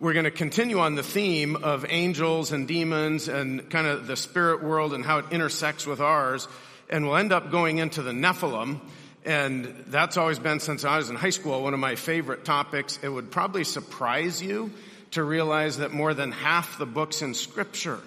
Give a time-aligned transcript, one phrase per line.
[0.00, 4.16] we're going to continue on the theme of angels and demons and kind of the
[4.16, 6.48] spirit world and how it intersects with ours.
[6.90, 8.80] And we'll end up going into the Nephilim.
[9.24, 12.98] And that's always been since I was in high school one of my favorite topics.
[13.02, 14.72] It would probably surprise you
[15.12, 18.00] to realize that more than half the books in scripture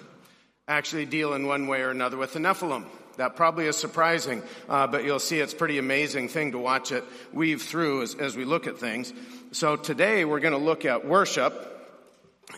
[0.68, 2.84] actually deal in one way or another with the Nephilim.
[3.16, 7.02] That probably is surprising, uh, but you'll see it's pretty amazing thing to watch it
[7.32, 9.12] weave through as, as we look at things.
[9.50, 11.77] So today we're going to look at worship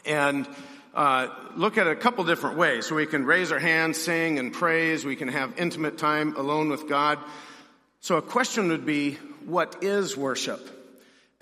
[0.05, 0.49] and
[0.95, 2.87] uh, look at a couple different ways.
[2.87, 5.05] So we can raise our hands, sing and praise.
[5.05, 7.19] We can have intimate time alone with God.
[8.01, 10.79] So a question would be, what is worship?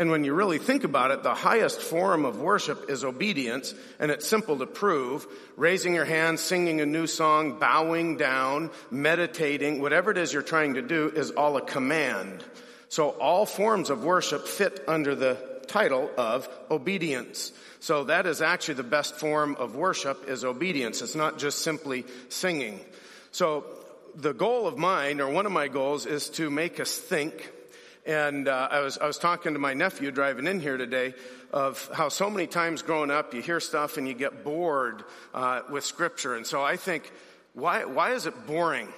[0.00, 4.12] And when you really think about it, the highest form of worship is obedience, and
[4.12, 5.26] it's simple to prove.
[5.56, 10.74] Raising your hands, singing a new song, bowing down, meditating, whatever it is you're trying
[10.74, 12.44] to do is all a command.
[12.88, 17.52] So all forms of worship fit under the title of obedience.
[17.80, 21.00] So that is actually the best form of worship is obedience.
[21.02, 22.80] It's not just simply singing.
[23.30, 23.64] So
[24.14, 27.52] the goal of mine, or one of my goals, is to make us think
[28.08, 31.14] and uh, I was I was talking to my nephew driving in here today
[31.52, 35.60] of how so many times growing up you hear stuff and you get bored uh,
[35.70, 37.12] with Scripture, and so I think
[37.52, 38.88] why why is it boring?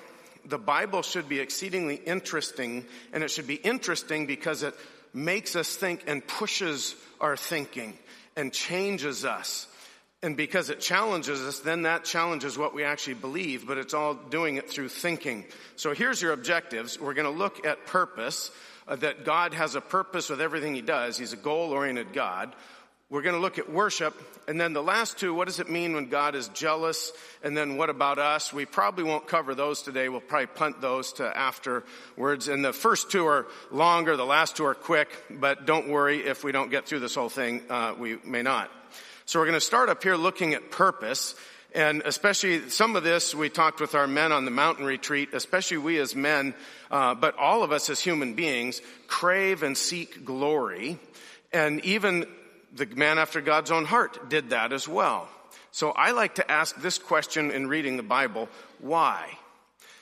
[0.46, 4.74] The Bible should be exceedingly interesting, and it should be interesting because it
[5.12, 7.98] makes us think and pushes our thinking
[8.36, 9.66] and changes us.
[10.22, 14.14] And because it challenges us, then that challenges what we actually believe, but it's all
[14.14, 15.46] doing it through thinking.
[15.76, 17.00] So here's your objectives.
[17.00, 18.50] We're going to look at purpose
[18.86, 21.16] uh, that God has a purpose with everything he does.
[21.16, 22.54] He's a goal oriented God.
[23.10, 24.14] We're going to look at worship.
[24.46, 27.12] And then the last two, what does it mean when God is jealous?
[27.42, 28.52] And then what about us?
[28.52, 30.08] We probably won't cover those today.
[30.08, 32.46] We'll probably punt those to afterwards.
[32.46, 34.16] And the first two are longer.
[34.16, 35.08] The last two are quick.
[35.28, 37.62] But don't worry if we don't get through this whole thing.
[37.68, 38.70] Uh, we may not.
[39.26, 41.34] So we're going to start up here looking at purpose.
[41.74, 45.78] And especially some of this we talked with our men on the mountain retreat, especially
[45.78, 46.54] we as men,
[46.92, 51.00] uh, but all of us as human beings crave and seek glory.
[51.52, 52.26] And even
[52.74, 55.28] the man after God's own heart did that as well.
[55.72, 58.48] So I like to ask this question in reading the Bible,
[58.78, 59.30] why?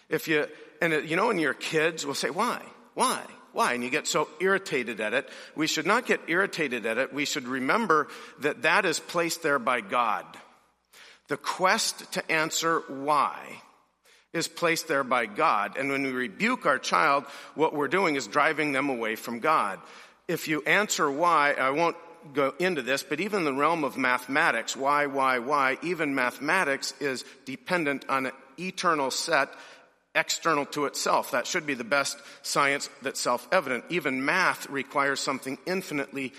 [0.08, 0.46] If you,
[0.80, 2.62] and you know, when your kids will say, why?
[2.94, 3.22] Why?
[3.52, 3.74] Why?
[3.74, 5.28] And you get so irritated at it.
[5.56, 7.12] We should not get irritated at it.
[7.12, 8.08] We should remember
[8.40, 10.24] that that is placed there by God.
[11.28, 13.62] The quest to answer why
[14.32, 15.76] is placed there by God.
[15.76, 17.24] And when we rebuke our child,
[17.54, 19.80] what we're doing is driving them away from God.
[20.26, 21.96] If you answer why, I won't
[22.32, 27.24] go into this, but even the realm of mathematics, why, why, why, even mathematics is
[27.44, 29.48] dependent on an eternal set
[30.14, 31.30] external to itself.
[31.30, 33.84] That should be the best science that's self-evident.
[33.88, 36.32] Even math requires something infinitely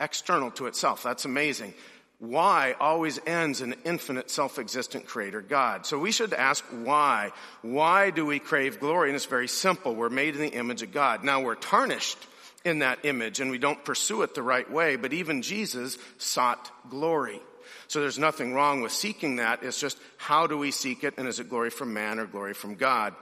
[0.00, 1.02] external to itself.
[1.02, 1.74] That's amazing
[2.22, 5.84] why always ends in infinite self-existent creator God.
[5.84, 7.32] So we should ask why.
[7.62, 9.08] Why do we crave glory?
[9.08, 9.96] And it's very simple.
[9.96, 11.24] We're made in the image of God.
[11.24, 12.18] Now we're tarnished
[12.64, 16.70] in that image and we don't pursue it the right way, but even Jesus sought
[16.88, 17.40] glory.
[17.88, 19.62] So there's nothing wrong with seeking that.
[19.62, 22.54] It's just how do we seek it and is it glory from man or glory
[22.54, 23.14] from God?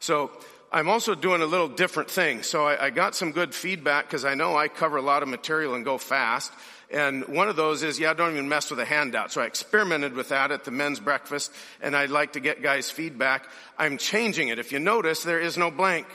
[0.00, 0.30] So
[0.70, 2.42] I'm also doing a little different thing.
[2.42, 5.28] So I, I got some good feedback because I know I cover a lot of
[5.28, 6.52] material and go fast.
[6.90, 9.32] And one of those is, yeah, don't even mess with a handout.
[9.32, 12.90] So I experimented with that at the men's breakfast and I'd like to get guys
[12.90, 13.48] feedback.
[13.78, 14.58] I'm changing it.
[14.58, 16.06] If you notice, there is no blank.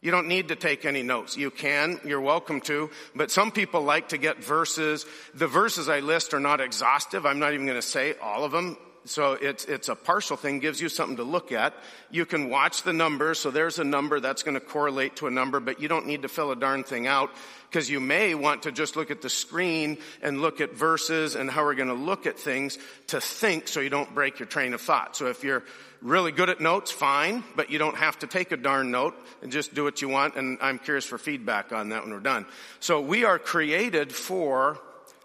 [0.00, 1.36] You don't need to take any notes.
[1.36, 5.04] You can, you're welcome to, but some people like to get verses.
[5.34, 7.26] The verses I list are not exhaustive.
[7.26, 8.76] I'm not even going to say all of them.
[9.04, 11.74] So it's, it's a partial thing, gives you something to look at.
[12.10, 13.38] You can watch the numbers.
[13.38, 16.22] So there's a number that's going to correlate to a number, but you don't need
[16.22, 17.30] to fill a darn thing out
[17.70, 21.50] because you may want to just look at the screen and look at verses and
[21.50, 24.74] how we're going to look at things to think so you don't break your train
[24.74, 25.16] of thought.
[25.16, 25.64] So if you're
[26.02, 29.50] really good at notes, fine, but you don't have to take a darn note and
[29.50, 30.36] just do what you want.
[30.36, 32.46] And I'm curious for feedback on that when we're done.
[32.80, 34.78] So we are created for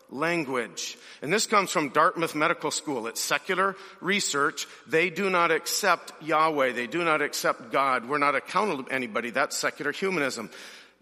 [0.10, 0.98] language.
[1.22, 3.08] And this comes from Dartmouth Medical School.
[3.08, 4.68] It's secular research.
[4.88, 6.74] They do not accept Yahweh.
[6.74, 8.08] They do not accept God.
[8.08, 9.32] We're not accountable to anybody.
[9.32, 10.50] That's secular humanism.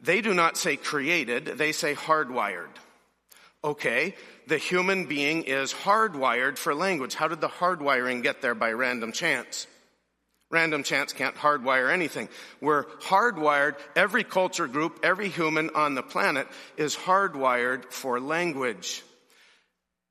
[0.01, 2.69] They do not say created, they say hardwired.
[3.63, 4.15] Okay,
[4.47, 7.13] the human being is hardwired for language.
[7.13, 9.67] How did the hardwiring get there by random chance?
[10.51, 12.29] Random chance can't hardwire anything.
[12.59, 19.01] We're hardwired, every culture group, every human on the planet is hardwired for language.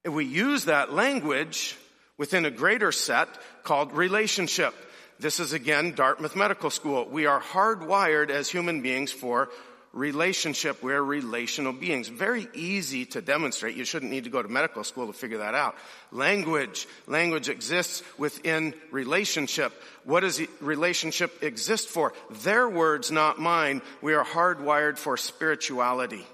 [0.02, 1.76] If we use that language
[2.20, 3.28] within a greater set
[3.64, 4.74] called relationship.
[5.18, 7.06] This is again Dartmouth Medical School.
[7.08, 9.48] We are hardwired as human beings for
[9.92, 10.82] relationship.
[10.82, 12.08] We're relational beings.
[12.08, 13.76] Very easy to demonstrate.
[13.76, 15.76] You shouldn't need to go to medical school to figure that out.
[16.12, 16.86] Language.
[17.06, 19.72] Language exists within relationship.
[20.04, 22.12] What does relationship exist for?
[22.42, 23.82] Their words, not mine.
[24.00, 26.24] We are hardwired for spirituality.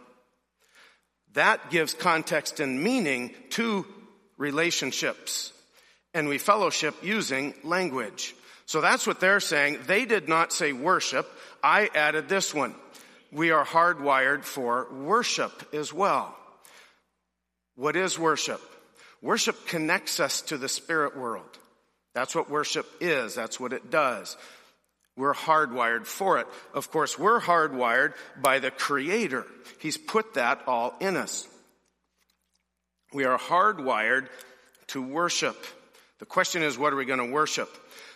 [1.32, 3.86] That gives context and meaning to
[4.36, 5.52] relationships.
[6.14, 8.34] And we fellowship using language.
[8.66, 9.80] So that's what they're saying.
[9.86, 11.30] They did not say worship.
[11.62, 12.74] I added this one
[13.36, 16.34] we are hardwired for worship as well.
[17.74, 18.62] What is worship?
[19.20, 21.58] Worship connects us to the spirit world.
[22.14, 23.34] That's what worship is.
[23.34, 24.38] That's what it does.
[25.18, 26.46] We're hardwired for it.
[26.72, 29.44] Of course, we're hardwired by the Creator.
[29.80, 31.46] He's put that all in us.
[33.12, 34.28] We are hardwired
[34.88, 35.62] to worship.
[36.20, 37.68] The question is, what are we going to worship?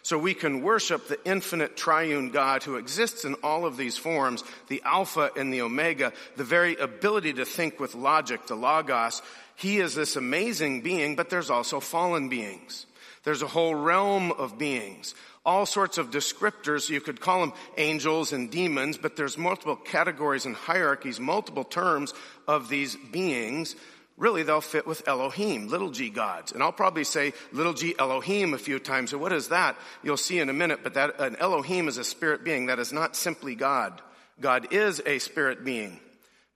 [0.02, 4.42] So we can worship the infinite triune God who exists in all of these forms,
[4.68, 9.20] the Alpha and the Omega, the very ability to think with logic, the Logos.
[9.56, 12.86] He is this amazing being, but there's also fallen beings.
[13.24, 15.14] There's a whole realm of beings.
[15.44, 16.88] All sorts of descriptors.
[16.88, 22.14] You could call them angels and demons, but there's multiple categories and hierarchies, multiple terms
[22.48, 23.76] of these beings
[24.20, 26.52] really they'll fit with Elohim, little g gods.
[26.52, 29.10] And I'll probably say little g Elohim a few times.
[29.10, 29.76] So what is that?
[30.04, 32.66] You'll see in a minute, but that an Elohim is a spirit being.
[32.66, 34.00] That is not simply God.
[34.38, 35.98] God is a spirit being.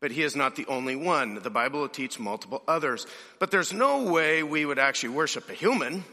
[0.00, 1.36] But he is not the only one.
[1.36, 3.06] The Bible will teach multiple others.
[3.38, 6.04] But there's no way we would actually worship a human.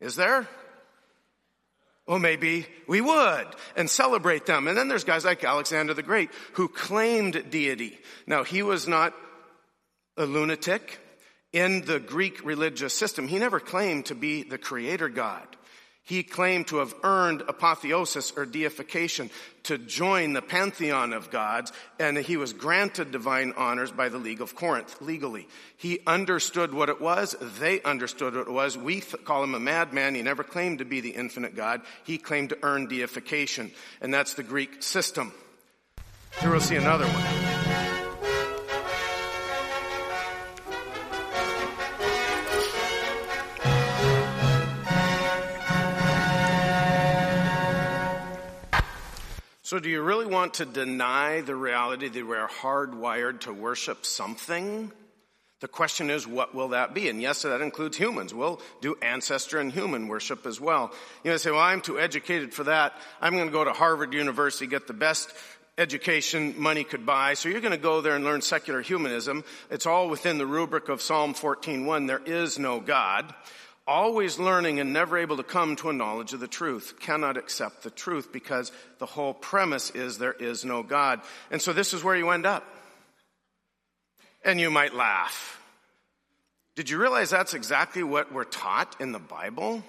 [0.00, 0.46] Is there?
[2.06, 4.68] Well, maybe we would and celebrate them.
[4.68, 7.98] And then there's guys like Alexander the Great who claimed deity.
[8.28, 9.12] Now, he was not
[10.16, 10.98] a lunatic
[11.52, 13.28] in the Greek religious system.
[13.28, 15.46] He never claimed to be the creator God.
[16.06, 19.28] He claimed to have earned apotheosis or deification
[19.64, 24.40] to join the pantheon of gods, and he was granted divine honors by the League
[24.40, 25.48] of Corinth legally.
[25.76, 27.34] He understood what it was.
[27.58, 28.78] They understood what it was.
[28.78, 30.14] We th- call him a madman.
[30.14, 31.80] He never claimed to be the infinite God.
[32.04, 35.32] He claimed to earn deification, and that's the Greek system.
[36.40, 37.95] Here we'll see another one.
[49.66, 54.06] So, do you really want to deny the reality that we are hardwired to worship
[54.06, 54.92] something?
[55.58, 57.08] The question is, what will that be?
[57.08, 58.32] And yes, that includes humans.
[58.32, 60.92] We'll do ancestor and human worship as well.
[61.24, 62.92] You know, say, well, I'm too educated for that.
[63.20, 65.32] I'm going to go to Harvard University, get the best
[65.76, 67.34] education money could buy.
[67.34, 69.42] So you're going to go there and learn secular humanism.
[69.68, 72.06] It's all within the rubric of Psalm 14:1.
[72.06, 73.34] There is no God
[73.86, 77.82] always learning and never able to come to a knowledge of the truth, cannot accept
[77.82, 81.20] the truth because the whole premise is there is no God.
[81.50, 82.64] And so this is where you end up.
[84.44, 85.60] And you might laugh.
[86.74, 89.82] Did you realize that's exactly what we're taught in the Bible?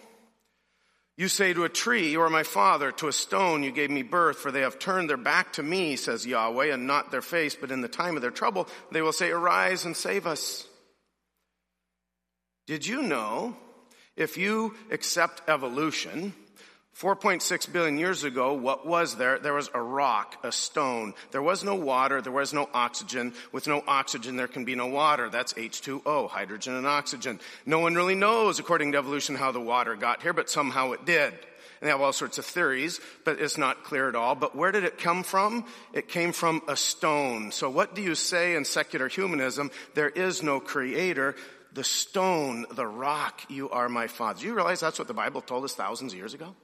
[1.17, 4.03] You say to a tree, You are my father, to a stone, you gave me
[4.03, 7.55] birth, for they have turned their back to me, says Yahweh, and not their face,
[7.55, 10.67] but in the time of their trouble, they will say, Arise and save us.
[12.67, 13.55] Did you know
[14.17, 16.33] if you accept evolution,
[16.99, 19.37] 4.6 billion years ago, what was there?
[19.37, 21.13] There was a rock, a stone.
[21.29, 23.33] There was no water, there was no oxygen.
[23.51, 25.29] With no oxygen, there can be no water.
[25.29, 27.39] That's H2O, hydrogen and oxygen.
[27.67, 31.05] No one really knows, according to evolution, how the water got here, but somehow it
[31.05, 31.33] did.
[31.79, 34.33] And they have all sorts of theories, but it's not clear at all.
[34.33, 35.65] But where did it come from?
[35.93, 37.51] It came from a stone.
[37.51, 39.69] So what do you say in secular humanism?
[39.93, 41.35] There is no creator
[41.77, 44.39] the stone, the rock, you are my father.
[44.39, 46.55] Do you realize that's what the Bible told us thousands of years ago?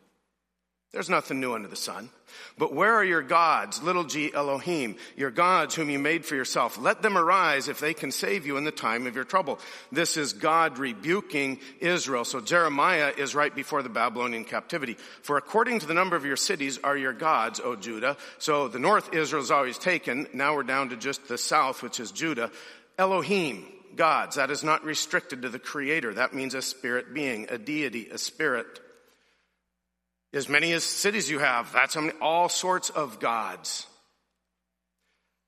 [0.92, 2.10] There's nothing new under the sun.
[2.58, 6.80] But where are your gods, little g Elohim, your gods whom you made for yourself?
[6.80, 9.60] Let them arise if they can save you in the time of your trouble.
[9.92, 12.26] This is God rebuking Israel.
[12.26, 14.98] So Jeremiah is right before the Babylonian captivity.
[15.22, 18.18] For according to the number of your cities are your gods, O Judah.
[18.40, 20.28] So the north Israel is always taken.
[20.34, 22.50] Now we're down to just the south, which is Judah.
[22.98, 24.36] Elohim, gods.
[24.36, 26.14] That is not restricted to the creator.
[26.14, 28.80] That means a spirit being, a deity, a spirit.
[30.34, 33.86] As many as cities you have, that's how many, all sorts of gods.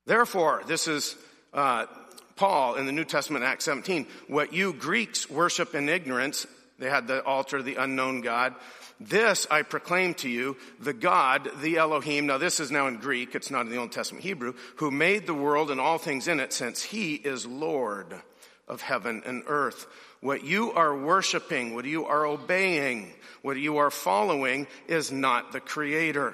[0.05, 1.15] Therefore, this is
[1.53, 1.87] uh,
[2.35, 4.05] Paul in the New Testament, Acts 17.
[4.27, 6.45] What you Greeks worship in ignorance,
[6.77, 8.53] they had the altar, the unknown God.
[8.99, 12.27] This I proclaim to you, the God, the Elohim.
[12.27, 15.25] Now this is now in Greek, it's not in the Old Testament Hebrew, who made
[15.25, 18.21] the world and all things in it, since he is Lord
[18.67, 19.85] of heaven and earth.
[20.21, 25.59] What you are worshiping, what you are obeying, what you are following is not the
[25.59, 26.33] creator.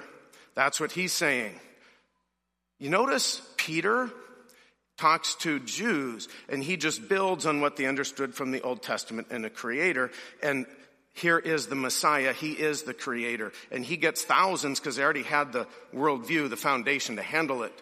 [0.54, 1.58] That's what he's saying.
[2.78, 4.10] You notice Peter
[4.98, 9.28] talks to Jews and he just builds on what they understood from the Old Testament
[9.30, 10.10] and a creator.
[10.42, 10.66] And
[11.14, 12.32] here is the Messiah.
[12.32, 13.52] He is the creator.
[13.70, 17.72] And he gets thousands because they already had the worldview, the foundation to handle it.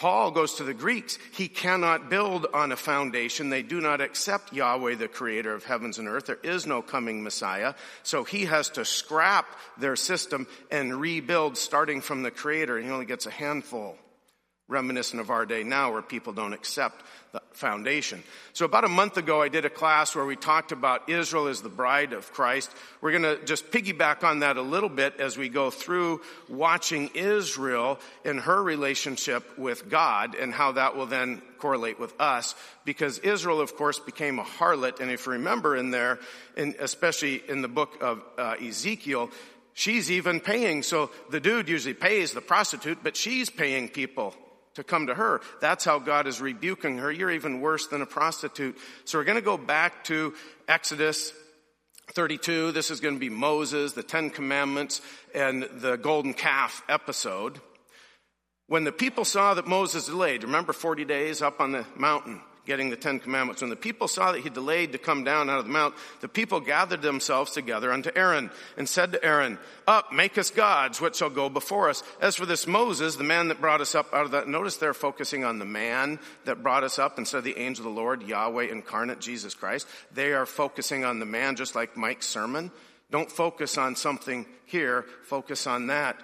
[0.00, 1.18] Paul goes to the Greeks.
[1.34, 3.50] He cannot build on a foundation.
[3.50, 6.24] They do not accept Yahweh, the creator of heavens and earth.
[6.24, 7.74] There is no coming Messiah.
[8.02, 12.80] So he has to scrap their system and rebuild starting from the creator.
[12.80, 13.98] He only gets a handful
[14.70, 18.22] reminiscent of our day now where people don't accept the foundation.
[18.52, 21.60] So about a month ago, I did a class where we talked about Israel as
[21.60, 22.70] the bride of Christ.
[23.00, 27.10] We're going to just piggyback on that a little bit as we go through watching
[27.14, 33.18] Israel in her relationship with God and how that will then correlate with us because
[33.18, 35.00] Israel, of course, became a harlot.
[35.00, 36.18] And if you remember in there,
[36.56, 39.30] in, especially in the book of uh, Ezekiel,
[39.74, 40.82] she's even paying.
[40.82, 44.34] So the dude usually pays the prostitute, but she's paying people
[44.74, 45.40] to come to her.
[45.60, 47.10] That's how God is rebuking her.
[47.10, 48.76] You're even worse than a prostitute.
[49.04, 50.34] So we're going to go back to
[50.68, 51.32] Exodus
[52.12, 52.72] 32.
[52.72, 55.00] This is going to be Moses, the Ten Commandments,
[55.34, 57.60] and the golden calf episode.
[58.66, 62.88] When the people saw that Moses delayed, remember 40 days up on the mountain, getting
[62.88, 63.62] the Ten Commandments.
[63.62, 66.28] When the people saw that he delayed to come down out of the mount, the
[66.28, 69.58] people gathered themselves together unto Aaron and said to Aaron,
[69.88, 72.04] Up, make us gods, which shall go before us.
[72.20, 74.94] As for this Moses, the man that brought us up out of that, notice they're
[74.94, 78.22] focusing on the man that brought us up instead of the angel of the Lord,
[78.22, 79.88] Yahweh incarnate, Jesus Christ.
[80.14, 82.70] They are focusing on the man, just like Mike's sermon.
[83.10, 86.20] Don't focus on something here, focus on that.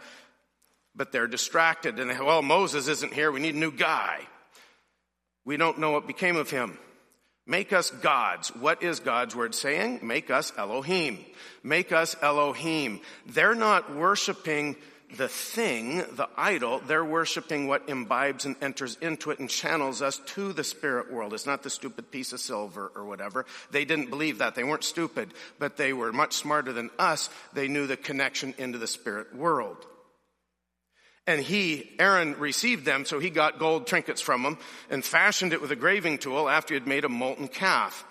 [0.94, 4.20] But they're distracted and, they, well, Moses isn't here, we need a new guy.
[5.46, 6.76] We don't know what became of him.
[7.46, 8.48] Make us gods.
[8.48, 10.00] What is God's word saying?
[10.02, 11.24] Make us Elohim.
[11.62, 13.00] Make us Elohim.
[13.26, 14.74] They're not worshiping
[15.16, 16.80] the thing, the idol.
[16.84, 21.32] They're worshiping what imbibes and enters into it and channels us to the spirit world.
[21.32, 23.46] It's not the stupid piece of silver or whatever.
[23.70, 24.56] They didn't believe that.
[24.56, 27.30] They weren't stupid, but they were much smarter than us.
[27.52, 29.86] They knew the connection into the spirit world.
[31.26, 34.58] And he, Aaron, received them, so he got gold trinkets from them
[34.90, 38.04] and fashioned it with a graving tool after he had made a molten calf.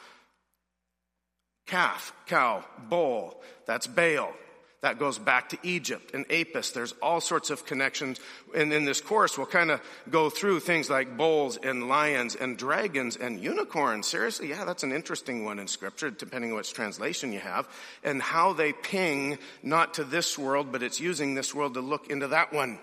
[1.65, 4.33] Calf, cow, bull, that's Baal.
[4.81, 6.69] That goes back to Egypt and Apis.
[6.69, 8.19] There's all sorts of connections.
[8.55, 9.81] And in this course, we'll kind of
[10.11, 14.05] go through things like bulls and lions and dragons and unicorns.
[14.05, 17.67] Seriously, yeah, that's an interesting one in scripture, depending on which translation you have.
[18.03, 22.11] And how they ping not to this world, but it's using this world to look
[22.11, 22.77] into that one.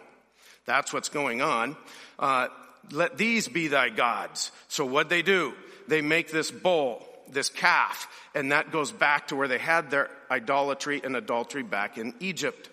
[0.67, 1.77] That's what's going on.
[2.19, 2.49] Uh,
[2.91, 4.51] let these be thy gods.
[4.69, 5.55] So what they do?
[5.89, 10.11] They make this bull, this calf, and that goes back to where they had their
[10.31, 12.69] idolatry and adultery back in Egypt.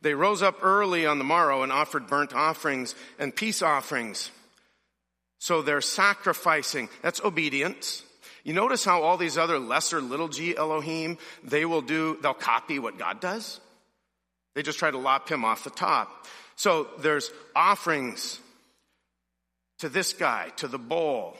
[0.00, 4.30] They rose up early on the morrow and offered burnt offerings and peace offerings.
[5.38, 6.88] So they're sacrificing.
[7.02, 8.04] That's obedience.
[8.44, 12.78] You notice how all these other lesser little g Elohim, they will do, they'll copy
[12.78, 13.60] what God does.
[14.54, 16.26] They just try to lop him off the top.
[16.58, 18.40] So there's offerings
[19.78, 21.36] to this guy, to the bull,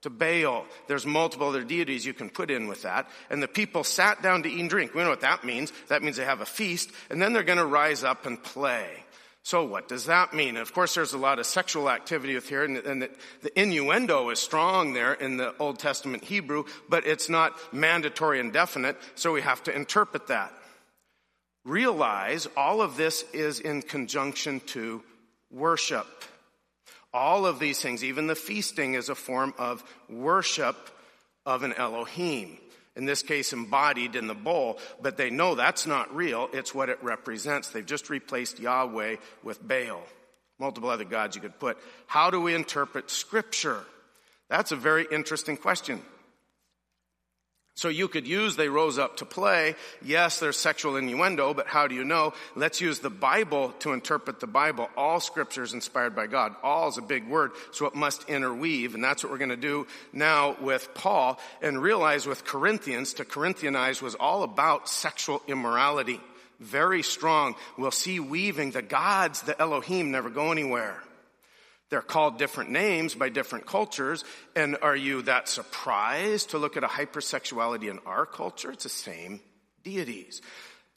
[0.00, 0.64] to Baal.
[0.88, 3.06] There's multiple other deities you can put in with that.
[3.28, 4.94] And the people sat down to eat and drink.
[4.94, 5.74] We know what that means.
[5.88, 8.88] That means they have a feast, and then they're going to rise up and play.
[9.42, 10.56] So what does that mean?
[10.56, 13.10] Of course, there's a lot of sexual activity with here, and, and the,
[13.42, 18.54] the, innuendo is strong there in the Old Testament Hebrew, but it's not mandatory and
[18.54, 20.54] definite, so we have to interpret that.
[21.64, 25.02] Realize all of this is in conjunction to
[25.50, 26.06] worship.
[27.14, 30.76] All of these things, even the feasting, is a form of worship
[31.44, 32.58] of an Elohim.
[32.96, 36.48] In this case, embodied in the bowl, but they know that's not real.
[36.52, 37.70] It's what it represents.
[37.70, 40.02] They've just replaced Yahweh with Baal.
[40.58, 41.78] Multiple other gods you could put.
[42.06, 43.82] How do we interpret scripture?
[44.48, 46.02] That's a very interesting question.
[47.82, 49.74] So you could use they rose up to play.
[50.02, 52.32] Yes, there's sexual innuendo, but how do you know?
[52.54, 54.88] Let's use the Bible to interpret the Bible.
[54.96, 56.54] All scripture is inspired by God.
[56.62, 59.56] All is a big word, so it must interweave, and that's what we're going to
[59.56, 66.20] do now with Paul, and realize with Corinthians, to Corinthianize was all about sexual immorality.
[66.60, 67.56] Very strong.
[67.76, 68.70] We'll see weaving.
[68.70, 71.02] The gods, the Elohim, never go anywhere.
[71.92, 74.24] They're called different names by different cultures.
[74.56, 78.72] And are you that surprised to look at a hypersexuality in our culture?
[78.72, 79.40] It's the same
[79.84, 80.40] deities.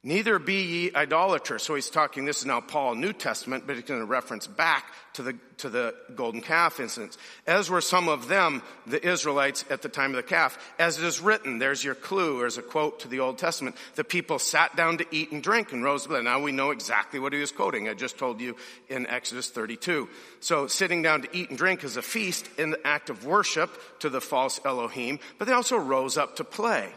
[0.07, 1.63] Neither be ye idolaters.
[1.63, 4.85] So he's talking, this is now Paul, New Testament, but he's going to reference back
[5.13, 7.17] to the, to the golden calf incidents.
[7.47, 10.59] As were some of them, the Israelites at the time of the calf.
[10.77, 13.77] As it is written, there's your clue, there's a quote to the Old Testament.
[13.95, 16.07] The people sat down to eat and drink and rose.
[16.07, 17.89] Now we know exactly what he was quoting.
[17.89, 18.57] I just told you
[18.87, 20.07] in Exodus 32.
[20.39, 23.71] So sitting down to eat and drink is a feast in the act of worship
[24.01, 26.93] to the false Elohim, but they also rose up to play.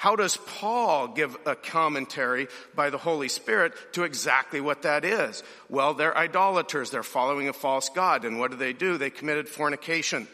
[0.00, 5.42] How does Paul give a commentary by the Holy Spirit to exactly what that is?
[5.68, 6.88] Well, they're idolaters.
[6.88, 8.24] They're following a false God.
[8.24, 8.96] And what do they do?
[8.96, 10.26] They committed fornication.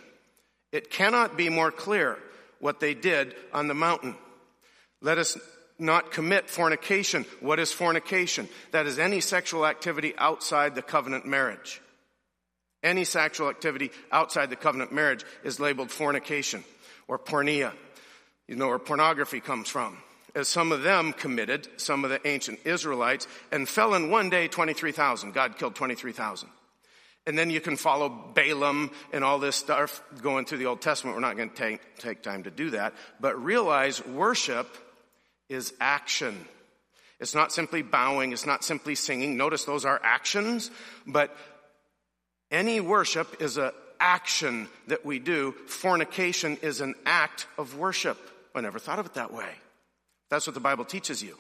[0.71, 2.17] It cannot be more clear
[2.61, 4.15] what they did on the mountain.
[5.03, 5.37] Let us
[5.81, 7.25] not commit fornication.
[7.41, 8.49] What is fornication?
[8.71, 11.83] That is any sexual activity outside the covenant marriage.
[12.85, 16.63] Any sexual activity outside the covenant marriage is labeled fornication
[17.09, 17.73] or porneia.
[18.49, 19.99] You know where pornography comes from.
[20.35, 24.49] As some of them committed, some of the ancient Israelites, and fell in one day
[24.49, 25.33] 23,000.
[25.33, 26.49] God killed 23,000.
[27.27, 31.17] And then you can follow Balaam and all this stuff going through the Old Testament.
[31.17, 32.95] We're not going to take, take time to do that.
[33.19, 34.69] But realize worship
[35.49, 36.47] is action.
[37.19, 38.33] It's not simply bowing.
[38.33, 39.37] It's not simply singing.
[39.37, 40.71] Notice those are actions.
[41.05, 41.37] But
[42.53, 45.53] any worship is an action that we do.
[45.67, 48.19] Fornication is an act of worship.
[48.57, 49.51] I never thought of it that way.
[50.31, 51.37] That's what the Bible teaches you.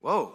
[0.00, 0.32] Whoa.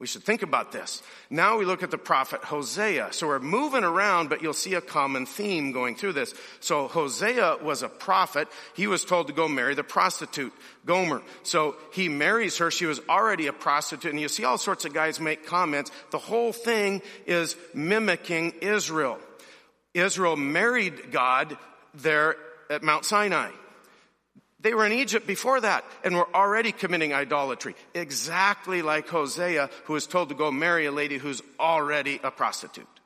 [0.00, 1.02] We should think about this.
[1.28, 3.08] Now we look at the prophet Hosea.
[3.12, 6.34] So we're moving around, but you'll see a common theme going through this.
[6.60, 8.48] So Hosea was a prophet.
[8.74, 10.54] He was told to go marry the prostitute,
[10.86, 11.20] Gomer.
[11.42, 12.70] So he marries her.
[12.70, 14.10] She was already a prostitute.
[14.10, 15.90] And you see all sorts of guys make comments.
[16.12, 19.18] The whole thing is mimicking Israel.
[19.92, 21.58] Israel married God
[21.92, 22.36] there
[22.70, 23.50] at Mount Sinai.
[24.62, 27.74] They were in Egypt before that and were already committing idolatry.
[27.94, 32.99] Exactly like Hosea, who was told to go marry a lady who's already a prostitute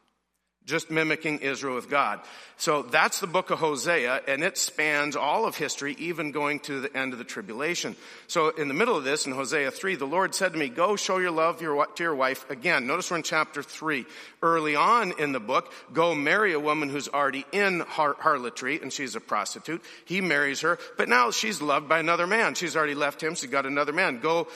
[0.67, 2.21] just mimicking Israel with God.
[2.57, 6.81] So that's the book of Hosea, and it spans all of history, even going to
[6.81, 7.97] the end of the tribulation.
[8.29, 10.97] So in the middle of this, in Hosea 3, the Lord said to me, go
[10.97, 12.87] show your love to your wife again.
[12.87, 14.07] Notice we're in chapter 3.
[14.43, 18.93] Early on in the book, go marry a woman who's already in har- harlotry, and
[18.93, 19.83] she's a prostitute.
[20.05, 22.55] He marries her, but now she's loved by another man.
[22.55, 24.21] She's already left him, she's got another man.
[24.21, 24.49] Go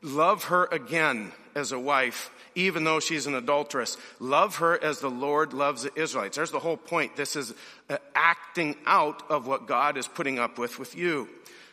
[0.00, 3.96] love her again as a wife even though she's an adulteress.
[4.18, 6.36] Love her as the Lord loves the Israelites.
[6.36, 7.16] There's the whole point.
[7.16, 7.54] This is
[7.88, 11.28] uh, acting out of what God is putting up with with you.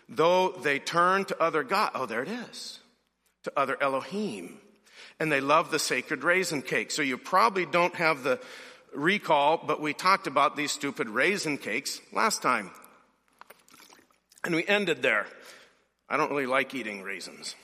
[0.08, 2.80] Though they turn to other God, oh, there it is,
[3.44, 4.58] to other Elohim.
[5.20, 6.92] And they love the sacred raisin cake.
[6.92, 8.39] So you probably don't have the
[8.94, 12.72] recall, but we talked about these stupid raisin cakes last time.
[14.44, 15.28] And we ended there.
[16.10, 17.56] I don't really like eating raisins.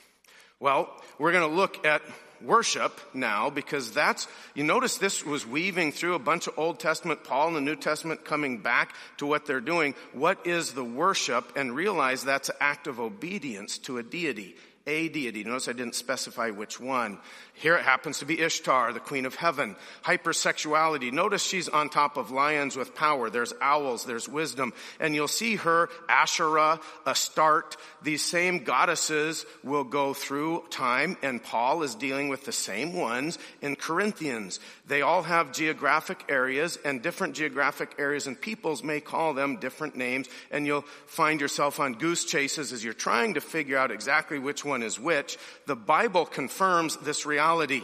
[0.58, 0.88] Well,
[1.18, 2.00] we're going to look at
[2.40, 7.24] worship now because that's, you notice this was weaving through a bunch of Old Testament,
[7.24, 9.94] Paul and the New Testament coming back to what they're doing.
[10.14, 11.56] What is the worship?
[11.56, 15.44] And realize that's an act of obedience to a deity a deity.
[15.44, 17.18] Notice I didn't specify which one.
[17.54, 19.76] Here it happens to be Ishtar, the queen of heaven.
[20.04, 21.10] Hypersexuality.
[21.12, 23.30] Notice she's on top of lions with power.
[23.30, 24.74] There's owls, there's wisdom.
[25.00, 27.76] And you'll see her, Asherah, Astarte.
[28.02, 33.38] These same goddesses will go through time, and Paul is dealing with the same ones
[33.62, 34.60] in Corinthians.
[34.86, 39.96] They all have geographic areas, and different geographic areas and peoples may call them different
[39.96, 44.38] names, and you'll find yourself on goose chases as you're trying to figure out exactly
[44.38, 47.82] which one one is which, the Bible confirms this reality.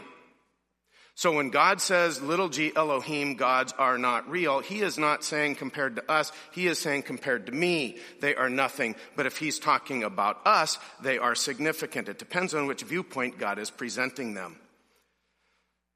[1.14, 5.54] So when God says little g Elohim gods are not real, he is not saying
[5.54, 8.94] compared to us, he is saying compared to me, they are nothing.
[9.16, 12.10] But if he's talking about us, they are significant.
[12.10, 14.56] It depends on which viewpoint God is presenting them.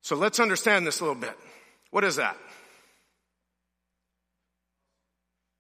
[0.01, 1.37] So let's understand this a little bit.
[1.91, 2.39] What is that?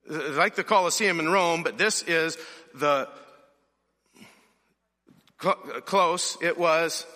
[0.09, 2.38] Like the Colosseum in Rome, but this is
[2.75, 3.09] the
[5.38, 6.38] close.
[6.40, 7.07] It was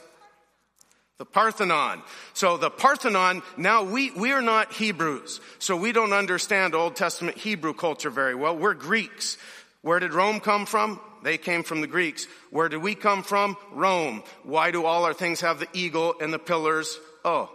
[1.19, 2.03] the Parthenon.
[2.33, 5.41] So the Parthenon, now we, we are not Hebrews.
[5.59, 8.57] So we don't understand Old Testament Hebrew culture very well.
[8.57, 9.37] We're Greeks.
[9.83, 10.99] Where did Rome come from?
[11.23, 12.27] They came from the Greeks.
[12.51, 13.59] Where did we come from?
[13.73, 14.23] Rome.
[14.45, 16.99] Why do all our things have the eagle and the pillars?
[17.23, 17.51] Oh,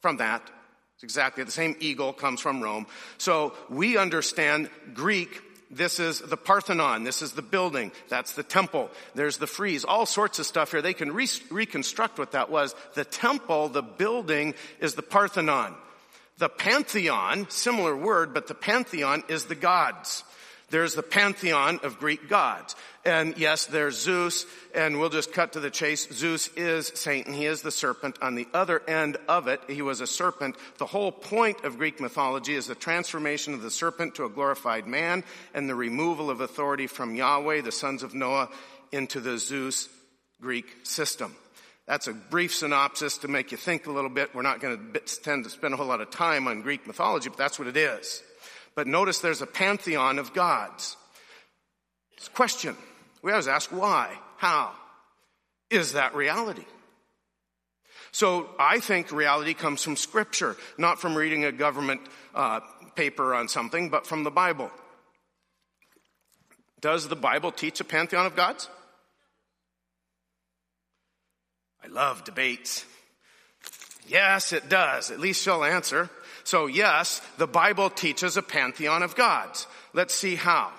[0.00, 0.50] from that.
[0.94, 2.86] It's exactly the same eagle comes from Rome.
[3.18, 7.02] So we understand Greek this is the Parthenon.
[7.02, 7.92] This is the building.
[8.08, 8.90] That's the temple.
[9.14, 9.84] There's the frieze.
[9.84, 10.82] All sorts of stuff here.
[10.82, 12.74] They can re- reconstruct what that was.
[12.94, 15.74] The temple, the building, is the Parthenon.
[16.38, 20.24] The pantheon, similar word, but the pantheon is the gods.
[20.72, 22.74] There's the pantheon of Greek gods.
[23.04, 26.08] And yes, there's Zeus, and we'll just cut to the chase.
[26.10, 27.34] Zeus is Satan.
[27.34, 28.16] He is the serpent.
[28.22, 30.56] On the other end of it, he was a serpent.
[30.78, 34.86] The whole point of Greek mythology is the transformation of the serpent to a glorified
[34.86, 38.48] man and the removal of authority from Yahweh, the sons of Noah,
[38.92, 39.90] into the Zeus
[40.40, 41.36] Greek system.
[41.86, 44.34] That's a brief synopsis to make you think a little bit.
[44.34, 47.28] We're not going to tend to spend a whole lot of time on Greek mythology,
[47.28, 48.22] but that's what it is.
[48.74, 50.96] But notice there's a pantheon of gods.
[52.16, 52.76] It's a question.
[53.22, 54.16] We always ask why?
[54.36, 54.72] How?
[55.70, 56.64] Is that reality?
[58.12, 62.02] So I think reality comes from scripture, not from reading a government
[62.34, 62.60] uh,
[62.94, 64.70] paper on something, but from the Bible.
[66.80, 68.68] Does the Bible teach a pantheon of gods?
[71.82, 72.84] I love debates.
[74.06, 75.10] Yes, it does.
[75.10, 76.10] At least she'll answer.
[76.44, 79.66] So yes, the Bible teaches a pantheon of gods.
[79.92, 80.72] Let's see how.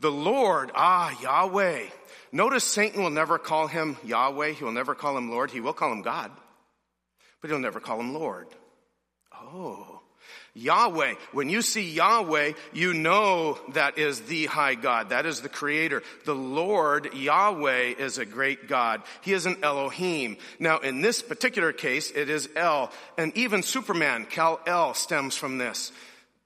[0.00, 1.86] The Lord, ah, Yahweh.
[2.32, 4.52] Notice Satan will never call him Yahweh.
[4.52, 5.50] He will never call him Lord.
[5.50, 6.30] He will call him God,
[7.40, 8.48] but he'll never call him Lord.
[9.34, 9.91] Oh.
[10.54, 11.14] Yahweh.
[11.32, 15.08] When you see Yahweh, you know that is the high God.
[15.08, 16.02] That is the creator.
[16.26, 19.02] The Lord, Yahweh, is a great God.
[19.22, 20.36] He is an Elohim.
[20.58, 22.92] Now, in this particular case, it is El.
[23.16, 25.90] And even Superman, Kal-El, stems from this.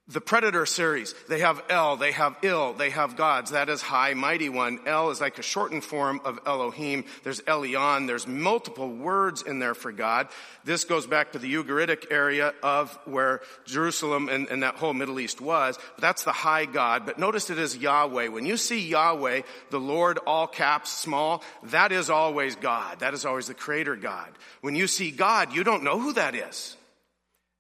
[0.09, 3.51] The Predator series, they have El, they have Il, they have gods.
[3.51, 4.79] That is High, Mighty One.
[4.87, 7.07] El is like a shortened form of Elohim.
[7.25, 8.07] There's Elyon.
[8.07, 10.29] There's multiple words in there for God.
[10.63, 15.19] This goes back to the Ugaritic area of where Jerusalem and, and that whole Middle
[15.19, 15.77] East was.
[15.97, 17.05] But that's the High God.
[17.05, 18.29] But notice it is Yahweh.
[18.29, 23.01] When you see Yahweh, the Lord, all caps, small, that is always God.
[23.01, 24.29] That is always the Creator God.
[24.61, 26.77] When you see God, you don't know who that is.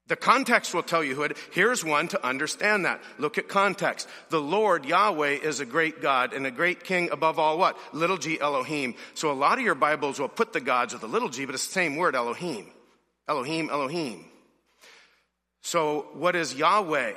[0.08, 1.36] The context will tell you who it.
[1.50, 3.02] Here's one to understand that.
[3.18, 4.08] Look at context.
[4.28, 7.76] The Lord Yahweh is a great God and a great king above all what?
[7.92, 8.94] Little g Elohim.
[9.14, 11.56] So a lot of your Bibles will put the gods with a little g, but
[11.56, 12.66] it's the same word, Elohim.
[13.26, 14.24] Elohim, Elohim.
[15.62, 17.14] So what is Yahweh?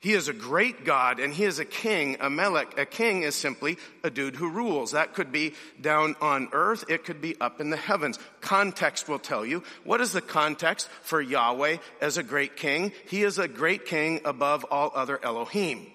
[0.00, 2.78] He is a great God and he is a king, a melech.
[2.78, 4.92] A king is simply a dude who rules.
[4.92, 6.86] That could be down on earth.
[6.88, 8.18] It could be up in the heavens.
[8.40, 9.62] Context will tell you.
[9.84, 12.92] What is the context for Yahweh as a great king?
[13.08, 15.86] He is a great king above all other Elohim.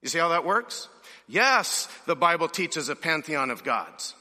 [0.00, 0.88] You see how that works?
[1.28, 4.14] Yes, the Bible teaches a pantheon of gods.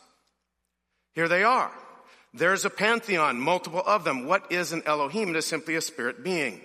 [1.16, 1.72] Here they are.
[2.34, 4.26] There's a pantheon, multiple of them.
[4.26, 5.30] What is an Elohim?
[5.30, 6.62] It is simply a spirit being.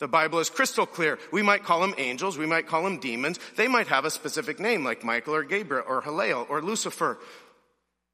[0.00, 1.18] The Bible is crystal clear.
[1.30, 2.38] We might call them angels.
[2.38, 3.38] We might call them demons.
[3.56, 7.18] They might have a specific name like Michael or Gabriel or Hallel or Lucifer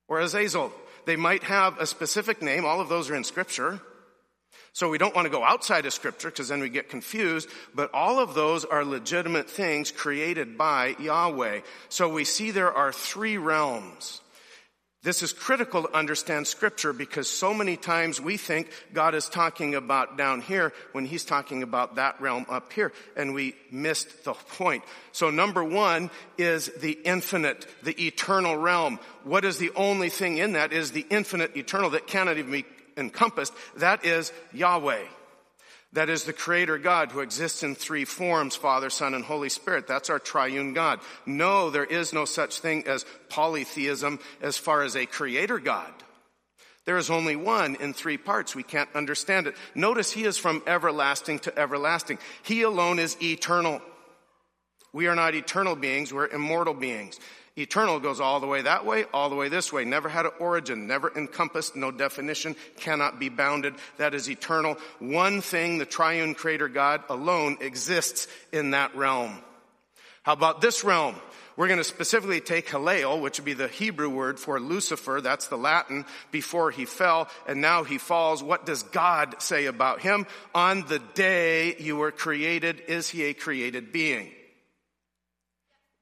[0.09, 0.73] or Azazel.
[1.07, 2.65] They might have a specific name.
[2.65, 3.81] All of those are in scripture.
[4.73, 7.95] So we don't want to go outside of scripture because then we get confused, but
[7.95, 11.61] all of those are legitimate things created by Yahweh.
[11.89, 14.21] So we see there are three realms.
[15.07, 19.77] This is critical to understand scripture because so many times we think God is talking
[19.77, 24.33] about down here when he's talking about that realm up here and we missed the
[24.33, 24.83] point.
[25.13, 28.99] So number one is the infinite, the eternal realm.
[29.23, 32.65] What is the only thing in that is the infinite eternal that cannot even be
[32.97, 33.53] encompassed.
[33.77, 35.05] That is Yahweh.
[35.97, 39.87] That is the creator God who exists in three forms, Father, Son, and Holy Spirit.
[39.87, 41.01] That's our triune God.
[41.25, 45.91] No, there is no such thing as polytheism as far as a creator God.
[46.85, 48.55] There is only one in three parts.
[48.55, 49.57] We can't understand it.
[49.75, 52.19] Notice he is from everlasting to everlasting.
[52.43, 53.81] He alone is eternal.
[54.93, 57.19] We are not eternal beings, we're immortal beings.
[57.59, 59.85] Eternal goes all the way that way, all the way this way.
[59.87, 63.75] Never had an origin, never encompassed, no definition, cannot be bounded.
[63.97, 64.77] That is eternal.
[64.99, 69.39] One thing, the triune creator God alone exists in that realm.
[70.23, 71.15] How about this realm?
[71.57, 75.21] We're going to specifically take Hallel, which would be the Hebrew word for Lucifer.
[75.23, 78.43] That's the Latin before he fell and now he falls.
[78.43, 80.27] What does God say about him?
[80.55, 84.31] On the day you were created, is he a created being?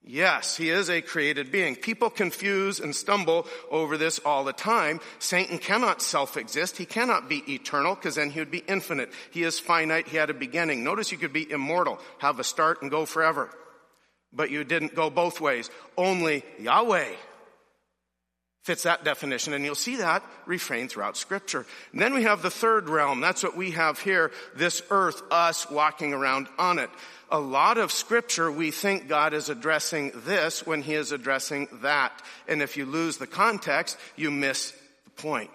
[0.06, 1.76] Yes, he is a created being.
[1.76, 5.00] People confuse and stumble over this all the time.
[5.18, 6.76] Satan cannot self-exist.
[6.76, 9.10] He cannot be eternal because then he would be infinite.
[9.30, 10.06] He is finite.
[10.06, 10.84] He had a beginning.
[10.84, 13.48] Notice you could be immortal, have a start and go forever.
[14.30, 15.70] But you didn't go both ways.
[15.96, 17.14] Only Yahweh
[18.64, 21.64] fits that definition and you'll see that refrain throughout scripture.
[21.92, 23.20] And then we have the third realm.
[23.20, 24.32] That's what we have here.
[24.56, 26.90] This earth, us walking around on it
[27.30, 32.22] a lot of scripture, we think God is addressing this when he is addressing that.
[32.46, 34.72] And if you lose the context, you miss
[35.04, 35.50] the point.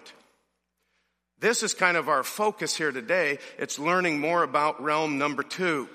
[1.38, 3.38] This is kind of our focus here today.
[3.58, 5.88] It's learning more about realm number two.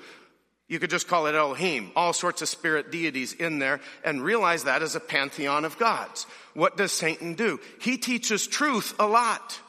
[0.68, 4.64] You could just call it Elohim, all sorts of spirit deities in there, and realize
[4.64, 6.26] that as a pantheon of gods.
[6.54, 7.60] What does Satan do?
[7.80, 9.60] He teaches truth a lot.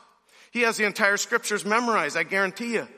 [0.52, 2.88] He has the entire scriptures memorized, I guarantee you.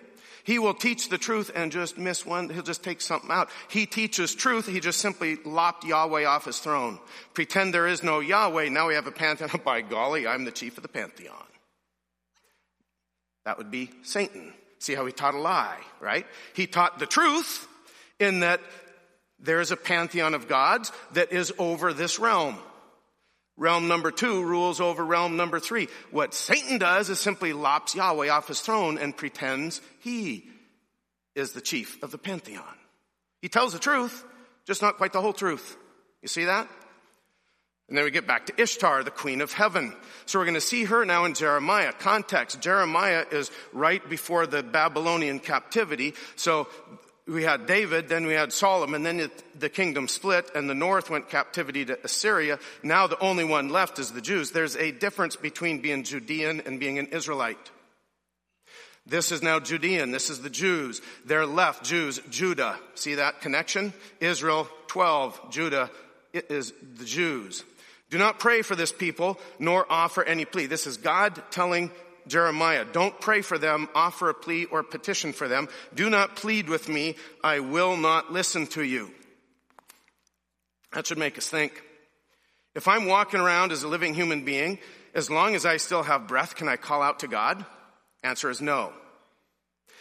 [0.44, 2.48] He will teach the truth and just miss one.
[2.48, 3.50] He'll just take something out.
[3.68, 4.66] He teaches truth.
[4.66, 7.00] He just simply lopped Yahweh off his throne.
[7.34, 8.70] Pretend there is no Yahweh.
[8.70, 9.50] Now we have a pantheon.
[9.64, 11.34] By golly, I'm the chief of the pantheon.
[13.44, 14.54] That would be Satan.
[14.78, 16.26] See how he taught a lie, right?
[16.54, 17.66] He taught the truth
[18.18, 18.60] in that
[19.40, 22.58] there is a pantheon of gods that is over this realm.
[23.56, 25.88] Realm number two rules over realm number three.
[26.10, 30.48] What Satan does is simply lops Yahweh off his throne and pretends he
[31.34, 32.62] is the chief of the pantheon.
[33.42, 34.24] He tells the truth,
[34.64, 35.76] just not quite the whole truth.
[36.22, 36.68] You see that?
[37.88, 39.94] And then we get back to Ishtar, the queen of heaven.
[40.26, 41.92] So we're going to see her now in Jeremiah.
[41.92, 42.60] Context.
[42.60, 46.14] Jeremiah is right before the Babylonian captivity.
[46.36, 46.68] So
[47.28, 50.74] we had David, then we had Solomon, and then it, the kingdom split and the
[50.74, 52.58] north went captivity to Assyria.
[52.82, 54.50] Now the only one left is the Jews.
[54.50, 57.70] There's a difference between being Judean and being an Israelite.
[59.06, 60.10] This is now Judean.
[60.10, 61.00] This is the Jews.
[61.24, 62.78] They're left Jews, Judah.
[62.94, 63.92] See that connection?
[64.20, 65.50] Israel, 12.
[65.50, 65.90] Judah
[66.32, 67.64] is the Jews.
[68.10, 70.66] Do not pray for this people, nor offer any plea.
[70.66, 71.90] This is God telling
[72.28, 75.68] Jeremiah, don't pray for them, offer a plea or petition for them.
[75.94, 77.16] Do not plead with me.
[77.42, 79.10] I will not listen to you.
[80.92, 81.82] That should make us think.
[82.74, 84.78] If I'm walking around as a living human being,
[85.14, 87.64] as long as I still have breath, can I call out to God?
[88.22, 88.92] Answer is no.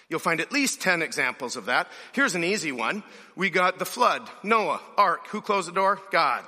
[0.09, 1.89] You'll find at least 10 examples of that.
[2.13, 3.03] Here's an easy one.
[3.35, 5.27] We got the flood, Noah, ark.
[5.27, 5.99] Who closed the door?
[6.11, 6.45] God.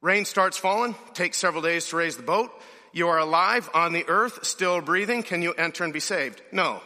[0.00, 2.50] Rain starts falling, takes several days to raise the boat.
[2.96, 5.22] You are alive on the earth, still breathing.
[5.22, 6.40] Can you enter and be saved?
[6.50, 6.80] No.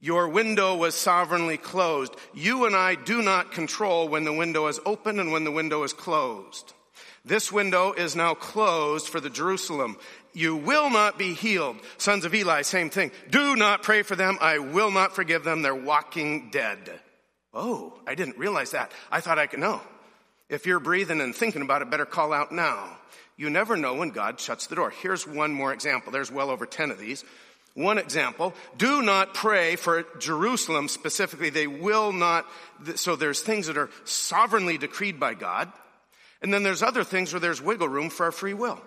[0.00, 2.16] Your window was sovereignly closed.
[2.34, 5.84] You and I do not control when the window is open and when the window
[5.84, 6.74] is closed.
[7.24, 9.98] This window is now closed for the Jerusalem.
[10.32, 11.76] You will not be healed.
[11.98, 13.12] Sons of Eli, same thing.
[13.30, 14.36] Do not pray for them.
[14.40, 15.62] I will not forgive them.
[15.62, 16.90] They're walking dead.
[17.54, 18.90] Oh, I didn't realize that.
[19.12, 19.80] I thought I could know.
[20.48, 22.96] If you're breathing and thinking about it, better call out now.
[23.36, 24.90] You never know when God shuts the door.
[24.90, 26.10] Here's one more example.
[26.10, 27.24] There's well over 10 of these.
[27.74, 31.50] One example, do not pray for Jerusalem specifically.
[31.50, 32.44] They will not,
[32.96, 35.70] so there's things that are sovereignly decreed by God.
[36.42, 38.80] And then there's other things where there's wiggle room for our free will.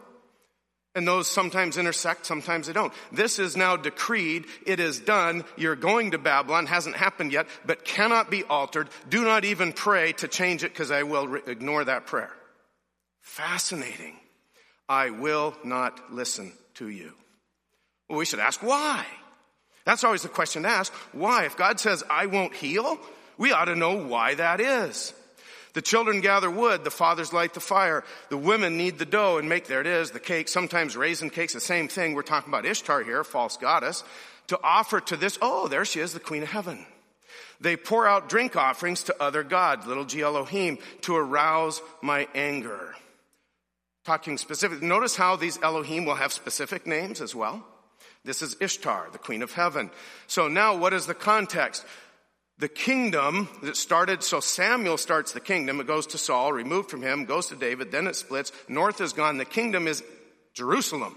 [0.94, 2.92] And those sometimes intersect, sometimes they don't.
[3.14, 4.46] This is now decreed.
[4.66, 5.46] It is done.
[5.56, 6.66] You're going to Babylon.
[6.66, 8.90] Hasn't happened yet, but cannot be altered.
[9.10, 12.34] Do not even pray to change it because I will re- ignore that prayer.
[13.22, 14.18] Fascinating.
[14.90, 17.14] I will not listen to you.
[18.10, 19.06] Well, we should ask why.
[19.86, 20.92] That's always the question to ask.
[21.14, 21.46] Why?
[21.46, 23.00] If God says, I won't heal,
[23.38, 25.14] we ought to know why that is.
[25.74, 29.48] The children gather wood, the fathers light the fire, the women knead the dough and
[29.48, 32.14] make, there it is, the cake, sometimes raisin cakes, the same thing.
[32.14, 34.04] We're talking about Ishtar here, false goddess,
[34.48, 36.86] to offer to this, oh, there she is, the queen of heaven.
[37.62, 42.96] They pour out drink offerings to other gods, little g Elohim, to arouse my anger
[44.04, 44.88] talking specifically.
[44.88, 47.66] Notice how these Elohim will have specific names as well.
[48.24, 49.90] This is Ishtar, the queen of heaven.
[50.28, 51.86] So now what is the context?
[52.62, 55.80] The kingdom that started, so Samuel starts the kingdom.
[55.80, 58.52] It goes to Saul, removed from him, goes to David, then it splits.
[58.68, 59.40] North is gone.
[59.40, 60.04] The kingdom is
[60.54, 61.16] Jerusalem.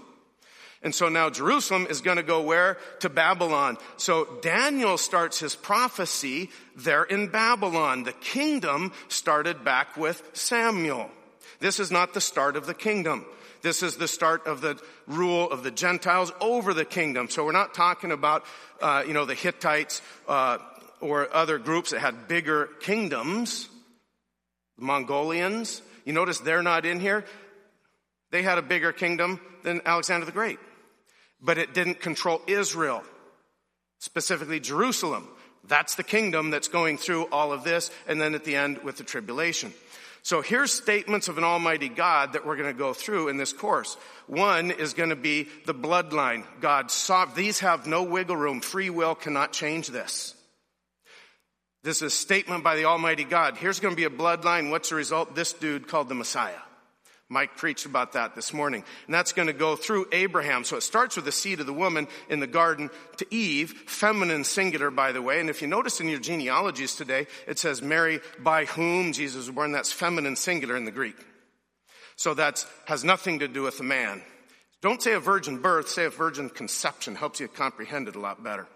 [0.81, 2.79] And so now Jerusalem is going to go where?
[3.01, 3.77] To Babylon.
[3.97, 8.05] So Daniel starts his prophecy there in Babylon.
[8.05, 11.11] The kingdom started back with Samuel.
[11.59, 13.23] This is not the start of the kingdom.
[13.61, 17.29] This is the start of the rule of the Gentiles over the kingdom.
[17.29, 18.45] So we're not talking about,
[18.81, 20.57] uh, you know, the Hittites uh,
[21.01, 23.69] or other groups that had bigger kingdoms.
[24.77, 25.81] The Mongolians.
[26.03, 27.25] You notice they're not in here.
[28.31, 30.59] They had a bigger kingdom than Alexander the Great,
[31.41, 33.03] but it didn't control Israel,
[33.99, 35.27] specifically Jerusalem.
[35.67, 38.97] That's the kingdom that's going through all of this, and then at the end with
[38.97, 39.73] the tribulation.
[40.21, 43.53] So here's statements of an almighty God that we're going to go through in this
[43.53, 43.95] course.
[44.27, 46.43] One is going to be the bloodline.
[46.61, 48.61] God saw, these have no wiggle room.
[48.61, 50.34] Free will cannot change this.
[51.85, 53.57] This is a statement by the almighty God.
[53.57, 54.71] Here's going to be a bloodline.
[54.71, 55.35] What's the result?
[55.35, 56.57] This dude called the Messiah.
[57.29, 58.83] Mike preached about that this morning.
[59.05, 60.63] And that's going to go through Abraham.
[60.63, 64.43] So it starts with the seed of the woman in the garden to Eve, feminine
[64.45, 65.39] singular, by the way.
[65.39, 69.55] And if you notice in your genealogies today, it says Mary by whom Jesus was
[69.55, 69.71] born.
[69.71, 71.17] That's feminine singular in the Greek.
[72.15, 74.23] So that has nothing to do with the man.
[74.81, 77.13] Don't say a virgin birth, say a virgin conception.
[77.13, 78.67] Helps you comprehend it a lot better.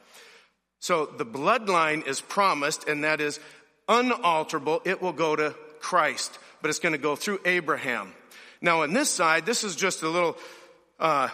[0.80, 3.40] So the bloodline is promised, and that is
[3.88, 8.14] unalterable, it will go to Christ, but it's going to go through Abraham.
[8.62, 10.38] Now, on this side, this is just a little
[11.00, 11.30] uh,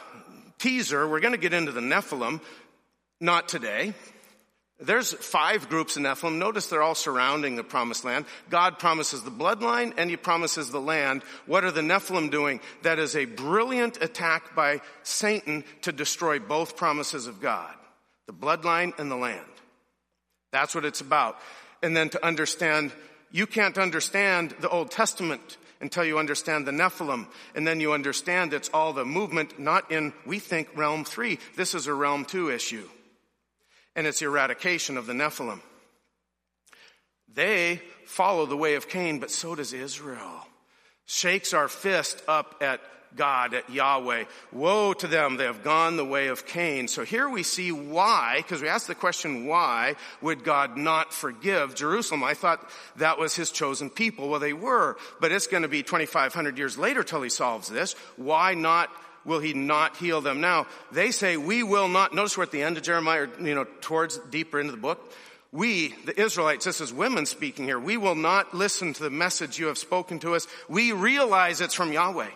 [0.59, 1.07] teaser.
[1.07, 2.39] We're going to get into the Nephilim,
[3.19, 3.93] not today.
[4.79, 6.37] There's five groups in Nephilim.
[6.37, 8.25] Notice they're all surrounding the promised land.
[8.49, 11.23] God promises the bloodline and he promises the land.
[11.45, 12.59] What are the Nephilim doing?
[12.81, 17.73] That is a brilliant attack by Satan to destroy both promises of God.
[18.27, 19.45] The bloodline and the land.
[20.51, 21.37] That's what it's about.
[21.83, 22.91] And then to understand,
[23.31, 27.27] you can't understand the Old Testament until you understand the Nephilim.
[27.53, 31.39] And then you understand it's all the movement, not in, we think, realm three.
[31.55, 32.87] This is a realm two issue
[33.95, 35.61] and its eradication of the Nephilim.
[37.33, 40.47] They follow the way of Cain, but so does Israel.
[41.05, 42.81] Shakes our fist up at
[43.15, 44.25] God, at Yahweh.
[44.51, 46.87] Woe to them, they have gone the way of Cain.
[46.87, 51.75] So here we see why, because we asked the question, why would God not forgive
[51.75, 52.23] Jerusalem?
[52.23, 54.29] I thought that was his chosen people.
[54.29, 57.93] Well, they were, but it's going to be 2,500 years later till he solves this.
[58.17, 58.89] Why not
[59.25, 60.67] will he not heal them now?
[60.91, 62.13] They say, we will not.
[62.13, 65.13] Notice we're at the end of Jeremiah, you know, towards deeper into the book.
[65.51, 69.57] We, the Israelites, this is women speaking here, we will not listen to the message
[69.57, 70.47] you have spoken to us.
[70.67, 72.29] We realize it's from Yahweh.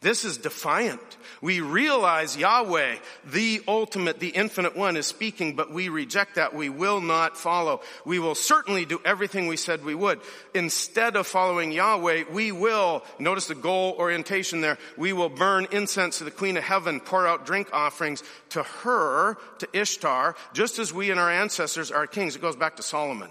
[0.00, 1.00] This is defiant.
[1.42, 6.54] We realize Yahweh, the ultimate, the infinite one is speaking, but we reject that.
[6.54, 7.80] We will not follow.
[8.04, 10.20] We will certainly do everything we said we would.
[10.54, 16.18] Instead of following Yahweh, we will, notice the goal orientation there, we will burn incense
[16.18, 20.92] to the Queen of Heaven, pour out drink offerings to her, to Ishtar, just as
[20.92, 22.36] we and our ancestors are kings.
[22.36, 23.30] It goes back to Solomon.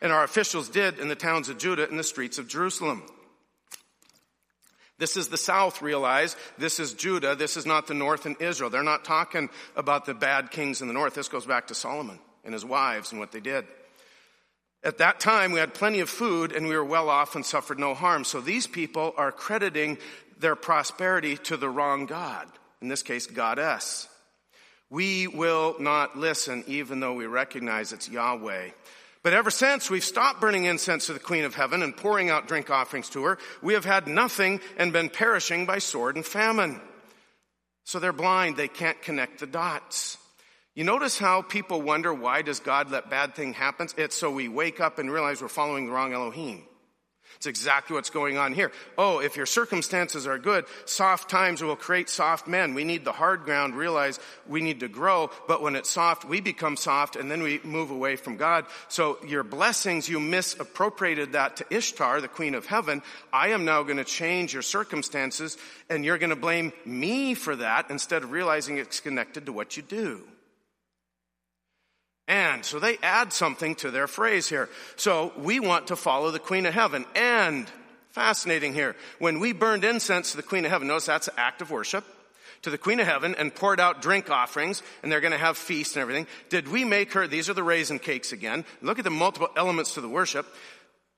[0.00, 3.04] And our officials did in the towns of Judah and the streets of Jerusalem.
[5.02, 6.36] This is the south, realize.
[6.58, 7.34] This is Judah.
[7.34, 8.70] This is not the north and Israel.
[8.70, 11.14] They're not talking about the bad kings in the north.
[11.14, 13.64] This goes back to Solomon and his wives and what they did.
[14.84, 17.80] At that time, we had plenty of food and we were well off and suffered
[17.80, 18.22] no harm.
[18.22, 19.98] So these people are crediting
[20.38, 22.46] their prosperity to the wrong God.
[22.80, 24.06] In this case, goddess.
[24.88, 28.68] We will not listen even though we recognize it's Yahweh.
[29.22, 32.48] But ever since we've stopped burning incense to the Queen of Heaven and pouring out
[32.48, 36.80] drink offerings to her, we have had nothing and been perishing by sword and famine.
[37.84, 38.56] So they're blind.
[38.56, 40.18] They can't connect the dots.
[40.74, 43.88] You notice how people wonder why does God let bad thing happen?
[43.96, 46.64] It's so we wake up and realize we're following the wrong Elohim.
[47.36, 48.72] It's exactly what's going on here.
[48.96, 52.74] Oh, if your circumstances are good, soft times will create soft men.
[52.74, 56.40] We need the hard ground, realize we need to grow, but when it's soft, we
[56.40, 58.66] become soft and then we move away from God.
[58.88, 63.02] So your blessings, you misappropriated that to Ishtar, the queen of heaven.
[63.32, 65.56] I am now going to change your circumstances
[65.88, 69.76] and you're going to blame me for that instead of realizing it's connected to what
[69.76, 70.22] you do.
[72.28, 74.68] And so they add something to their phrase here.
[74.96, 77.04] So we want to follow the Queen of Heaven.
[77.14, 77.68] And
[78.12, 78.94] fascinating here.
[79.18, 82.04] When we burned incense to the Queen of Heaven, notice that's an act of worship
[82.62, 85.56] to the Queen of Heaven and poured out drink offerings and they're going to have
[85.56, 86.26] feasts and everything.
[86.48, 88.64] Did we make her, these are the raisin cakes again.
[88.80, 90.46] Look at the multiple elements to the worship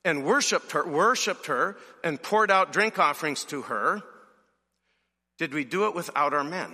[0.05, 4.03] and worshiped her, worshiped her and poured out drink offerings to her.
[5.39, 6.71] Did we do it without our men?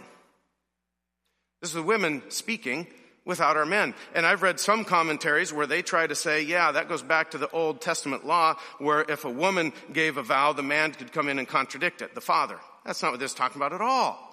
[1.63, 2.87] This is the women speaking
[3.25, 3.95] without our men.
[4.15, 7.39] And I've read some commentaries where they try to say, yeah, that goes back to
[7.39, 11.29] the Old Testament law where if a woman gave a vow, the man could come
[11.29, 12.59] in and contradict it, the father.
[12.85, 14.27] That's not what this is talking about at all.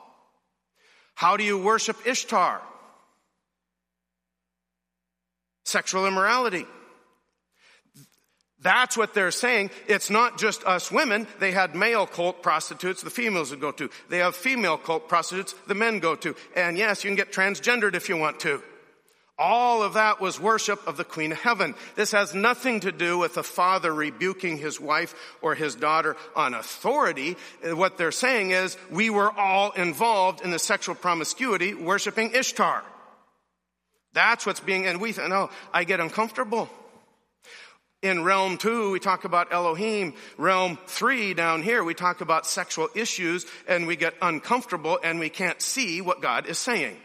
[1.16, 2.62] How do you worship Ishtar?
[5.66, 6.66] Sexual immorality.
[8.60, 9.70] That's what they're saying.
[9.88, 11.28] It's not just us women.
[11.40, 13.90] They had male cult prostitutes the females would go to.
[14.10, 16.36] They have female cult prostitutes the men go to.
[16.56, 18.64] And yes, you can get transgendered if you want to.
[19.40, 21.76] All of that was worship of the Queen of Heaven.
[21.96, 26.56] This has nothing to do with a father rebuking his wife or his daughter on
[26.56, 27.38] authority.
[27.64, 32.84] Uh, what they're saying is we were all involved in the sexual promiscuity worshiping Ishtar.
[34.14, 36.68] That's what's being, and we no, oh, I get uncomfortable.
[38.02, 40.16] In realm two, we talk about Elohim.
[40.38, 45.30] Realm three down here, we talk about sexual issues and we get uncomfortable and we
[45.30, 46.98] can't see what God is saying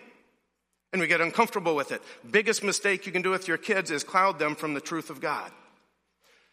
[0.93, 2.03] and we get uncomfortable with it.
[2.31, 5.21] Biggest mistake you can do with your kids is cloud them from the truth of
[5.21, 5.51] God.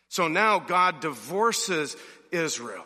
[0.08, 1.96] So now God divorces
[2.32, 2.86] Israel.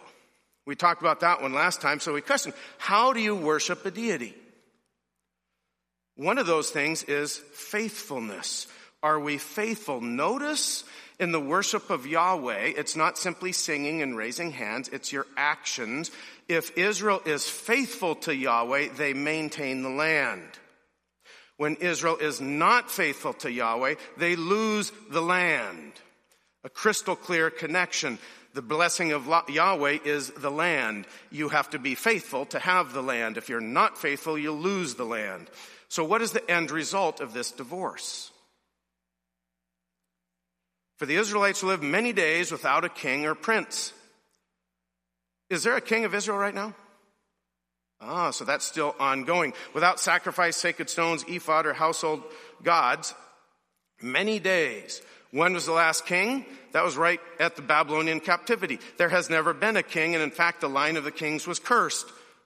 [0.66, 3.92] We talked about that one last time, so we questioned, how do you worship a
[3.92, 4.34] deity?
[6.16, 8.68] One of those things is faithfulness.
[9.02, 10.00] Are we faithful?
[10.00, 10.84] Notice
[11.20, 16.12] in the worship of Yahweh, it's not simply singing and raising hands, it's your actions.
[16.48, 20.44] If Israel is faithful to Yahweh, they maintain the land.
[21.64, 25.94] When Israel is not faithful to Yahweh, they lose the land.
[26.66, 28.20] A crystal clear connection.
[28.54, 31.08] The blessing of Yahweh is the land.
[31.32, 33.38] You have to be faithful to have the land.
[33.38, 35.50] If you're not faithful, you'll lose the land.
[35.88, 38.30] So what is the end result of this divorce?
[40.98, 43.94] For the Israelites live many days without a king or prince.
[45.50, 46.76] Is there a king of Israel right now?
[48.06, 49.54] Ah, so that's still ongoing.
[49.74, 52.24] Without sacrifice, sacred stones, ephod, or household
[52.64, 53.14] gods,
[54.02, 55.02] many days.
[55.32, 56.46] When was the last king?
[56.74, 58.80] That was right at the Babylonian captivity.
[58.98, 61.60] There has never been a king, and in fact, the line of the kings was
[61.60, 62.06] cursed.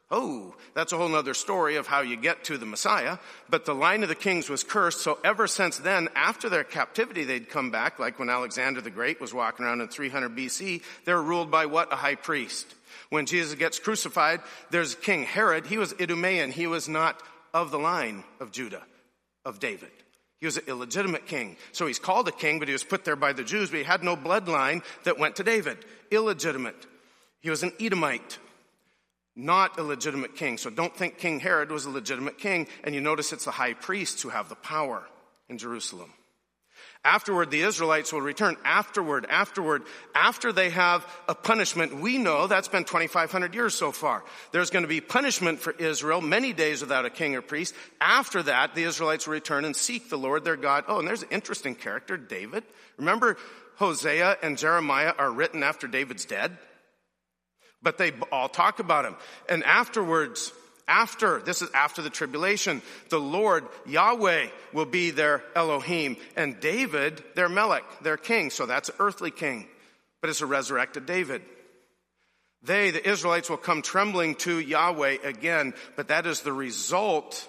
[0.10, 3.18] Oh, that's a whole other story of how you get to the Messiah.
[3.50, 7.26] But the line of the kings was cursed, so ever since then, after their captivity,
[7.26, 10.82] they'd come back, like when Alexander the Great was walking around in 300 BC.
[11.04, 11.92] They're ruled by what?
[11.92, 12.74] A high priest.
[13.10, 15.66] When Jesus gets crucified, there's King Herod.
[15.66, 16.52] He was Idumean.
[16.52, 17.22] He was not
[17.54, 18.84] of the line of Judah,
[19.46, 19.92] of David.
[20.40, 21.58] He was an illegitimate king.
[21.72, 23.86] So he's called a king, but he was put there by the Jews, but he
[23.86, 25.78] had no bloodline that went to David.
[26.12, 26.86] Illegitimate.
[27.40, 28.38] He was an Edomite,
[29.36, 30.58] not a legitimate king.
[30.58, 32.68] So don't think King Herod was a legitimate king.
[32.84, 35.04] And you notice it's the high priests who have the power
[35.50, 36.12] in Jerusalem.
[37.04, 38.58] Afterward, the Israelites will return.
[38.66, 39.84] Afterward, afterward,
[40.14, 42.02] after they have a punishment.
[42.02, 44.24] We know that's been 2,500 years so far.
[44.52, 47.74] There's going to be punishment for Israel, many days without a king or priest.
[48.02, 50.84] After that, the Israelites will return and seek the Lord their God.
[50.88, 52.64] Oh, and there's an interesting character, David.
[52.98, 53.38] Remember,
[53.78, 56.58] Hosea and Jeremiah are written after David's dead?
[57.82, 59.16] But they all talk about him.
[59.48, 60.52] And afterwards,
[60.88, 67.24] after, this is after the tribulation, the Lord, Yahweh, will be their Elohim, and David,
[67.36, 68.50] their Melech, their king.
[68.50, 69.68] So that's earthly king,
[70.22, 71.42] but it's a resurrected David.
[72.64, 77.48] They, the Israelites, will come trembling to Yahweh again, but that is the result,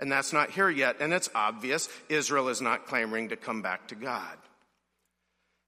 [0.00, 3.88] and that's not here yet, and it's obvious Israel is not clamoring to come back
[3.88, 4.36] to God.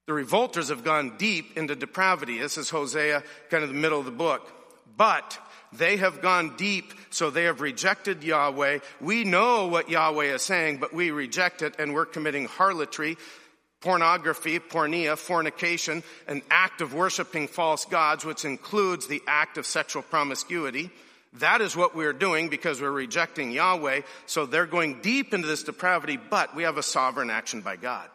[0.07, 2.39] The revolters have gone deep into depravity.
[2.39, 4.49] This is Hosea, kind of the middle of the book.
[4.95, 5.37] But
[5.73, 8.79] they have gone deep, so they have rejected Yahweh.
[9.01, 13.17] We know what Yahweh is saying, but we reject it and we're committing harlotry,
[13.81, 20.01] pornography, porneia, fornication, an act of worshiping false gods, which includes the act of sexual
[20.01, 20.89] promiscuity.
[21.33, 24.01] That is what we're doing because we're rejecting Yahweh.
[24.25, 28.09] So they're going deep into this depravity, but we have a sovereign action by God.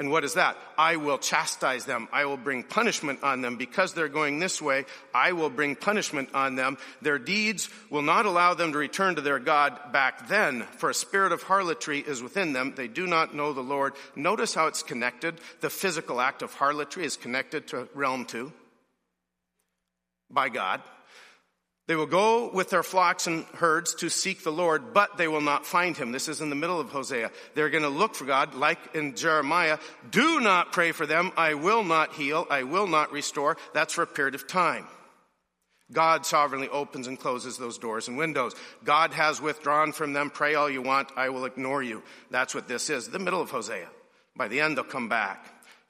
[0.00, 0.56] And what is that?
[0.78, 2.08] I will chastise them.
[2.10, 4.86] I will bring punishment on them because they're going this way.
[5.12, 6.78] I will bring punishment on them.
[7.02, 10.94] Their deeds will not allow them to return to their God back then, for a
[10.94, 12.72] spirit of harlotry is within them.
[12.74, 13.92] They do not know the Lord.
[14.16, 15.38] Notice how it's connected.
[15.60, 18.54] The physical act of harlotry is connected to realm two
[20.30, 20.80] by God.
[21.90, 25.40] They will go with their flocks and herds to seek the Lord, but they will
[25.40, 26.12] not find him.
[26.12, 27.32] This is in the middle of Hosea.
[27.56, 29.76] They're going to look for God, like in Jeremiah.
[30.08, 31.32] Do not pray for them.
[31.36, 32.46] I will not heal.
[32.48, 33.56] I will not restore.
[33.74, 34.86] That's for a period of time.
[35.90, 38.54] God sovereignly opens and closes those doors and windows.
[38.84, 40.30] God has withdrawn from them.
[40.30, 41.10] Pray all you want.
[41.16, 42.04] I will ignore you.
[42.30, 43.08] That's what this is.
[43.08, 43.88] The middle of Hosea.
[44.36, 45.44] By the end, they'll come back.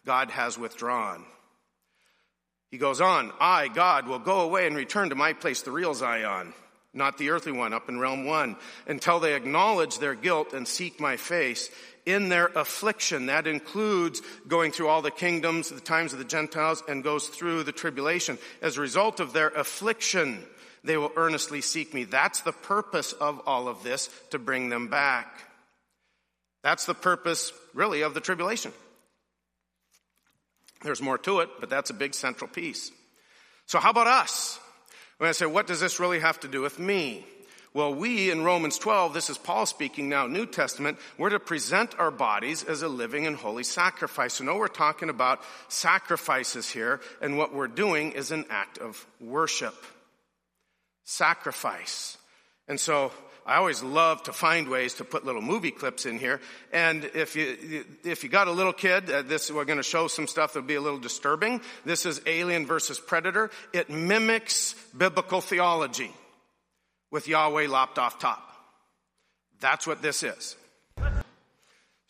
[0.07, 1.27] God has withdrawn.
[2.71, 5.93] He goes on, I, God, will go away and return to my place, the real
[5.93, 6.55] Zion,
[6.95, 8.57] not the earthly one up in realm one,
[8.87, 11.69] until they acknowledge their guilt and seek my face
[12.07, 13.27] in their affliction.
[13.27, 17.65] That includes going through all the kingdoms, the times of the Gentiles, and goes through
[17.65, 18.39] the tribulation.
[18.63, 20.45] As a result of their affliction,
[20.85, 22.05] they will earnestly seek me.
[22.05, 25.45] That's the purpose of all of this, to bring them back.
[26.63, 28.73] That's the purpose, really, of the tribulation.
[30.83, 32.91] There's more to it, but that's a big central piece.
[33.67, 34.59] So how about us?
[35.19, 37.25] When I say, what does this really have to do with me?
[37.73, 41.97] Well, we in Romans 12, this is Paul speaking now, New Testament, we're to present
[42.01, 44.35] our bodies as a living and holy sacrifice.
[44.35, 49.07] So, no, we're talking about sacrifices here, and what we're doing is an act of
[49.21, 49.75] worship.
[51.05, 52.17] Sacrifice.
[52.67, 53.13] And so,
[53.51, 56.41] I always love to find ways to put little movie clips in here.
[56.73, 60.07] And if you, if you got a little kid, uh, this, we're going to show
[60.07, 61.61] some stuff that'll be a little disturbing.
[61.85, 63.51] This is Alien versus Predator.
[63.73, 66.13] It mimics biblical theology
[67.11, 68.41] with Yahweh lopped off top.
[69.59, 70.55] That's what this is.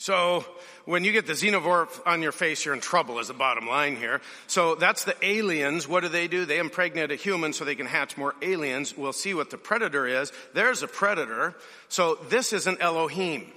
[0.00, 0.46] So
[0.86, 3.96] when you get the xenomorph on your face, you're in trouble is the bottom line
[3.96, 4.22] here.
[4.46, 5.86] So that's the aliens.
[5.86, 6.46] What do they do?
[6.46, 8.96] They impregnate a human so they can hatch more aliens.
[8.96, 10.32] We'll see what the predator is.
[10.54, 11.54] There's a predator.
[11.88, 13.52] So this is an Elohim.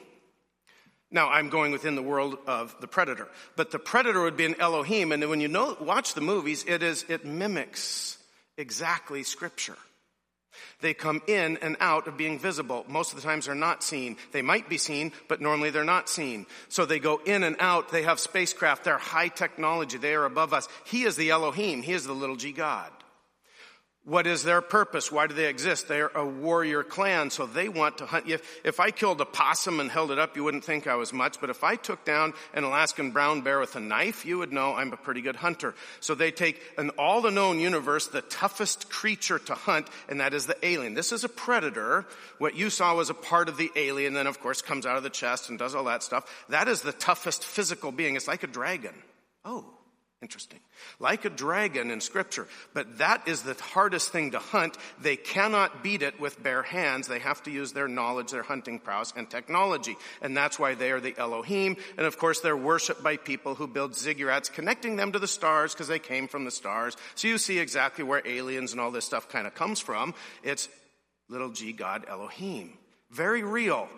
[1.12, 4.60] Now I'm going within the world of the predator, but the predator would be an
[4.60, 5.14] Elohim.
[5.14, 8.18] And when you know, watch the movies, it is, it mimics
[8.58, 9.78] exactly scripture.
[10.82, 12.86] They come in and out of being visible.
[12.88, 14.18] Most of the times they're not seen.
[14.32, 16.46] They might be seen, but normally they're not seen.
[16.70, 17.90] So they go in and out.
[17.90, 18.84] They have spacecraft.
[18.84, 19.98] They're high technology.
[19.98, 20.68] They are above us.
[20.86, 21.82] He is the Elohim.
[21.82, 22.92] He is the little g God.
[24.06, 25.14] What is their purpose?
[25.14, 25.88] Why do they exist?
[25.88, 28.28] They're a warrior clan, so they want to hunt.
[28.28, 31.14] If, if I killed a possum and held it up, you wouldn't think I was
[31.14, 34.52] much, but if I took down an Alaskan brown bear with a knife, you would
[34.52, 35.74] know I'm a pretty good hunter.
[36.02, 40.34] So they take in all the known universe, the toughest creature to hunt, and that
[40.34, 40.96] is the alien.
[40.96, 42.06] This is a predator.
[42.40, 45.04] What you saw was a part of the alien, then of course comes out of
[45.04, 46.30] the chest and does all that stuff.
[46.50, 48.18] That is the toughest physical being.
[48.18, 48.96] It's like a dragon.
[49.46, 49.66] Oh.
[50.24, 50.62] Interesting.
[51.02, 52.48] Like a dragon in scripture.
[52.74, 54.78] But that is the hardest thing to hunt.
[55.02, 57.10] They cannot beat it with bare hands.
[57.10, 59.98] They have to use their knowledge, their hunting prowess, and technology.
[60.22, 61.76] And that's why they are the Elohim.
[61.98, 65.74] And of course, they're worshiped by people who build ziggurats, connecting them to the stars
[65.74, 66.96] because they came from the stars.
[67.16, 70.16] So you see exactly where aliens and all this stuff kind of comes from.
[70.42, 70.70] It's
[71.28, 72.78] little g God Elohim.
[73.12, 73.90] Very real.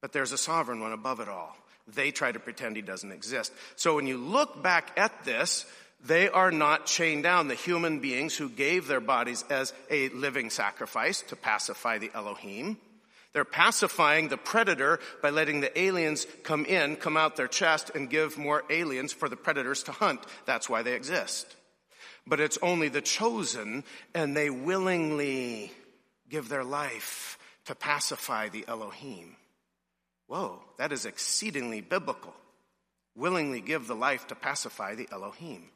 [0.00, 1.54] But there's a sovereign one above it all.
[1.86, 3.52] They try to pretend he doesn't exist.
[3.76, 5.66] So when you look back at this,
[6.04, 7.48] they are not chained down.
[7.48, 12.78] The human beings who gave their bodies as a living sacrifice to pacify the Elohim.
[13.32, 18.08] They're pacifying the predator by letting the aliens come in, come out their chest, and
[18.08, 20.20] give more aliens for the predators to hunt.
[20.46, 21.54] That's why they exist.
[22.26, 23.84] But it's only the chosen,
[24.14, 25.70] and they willingly
[26.30, 29.36] give their life to pacify the Elohim.
[30.28, 32.34] Whoa, that is exceedingly biblical.
[33.14, 35.70] Willingly give the life to pacify the Elohim.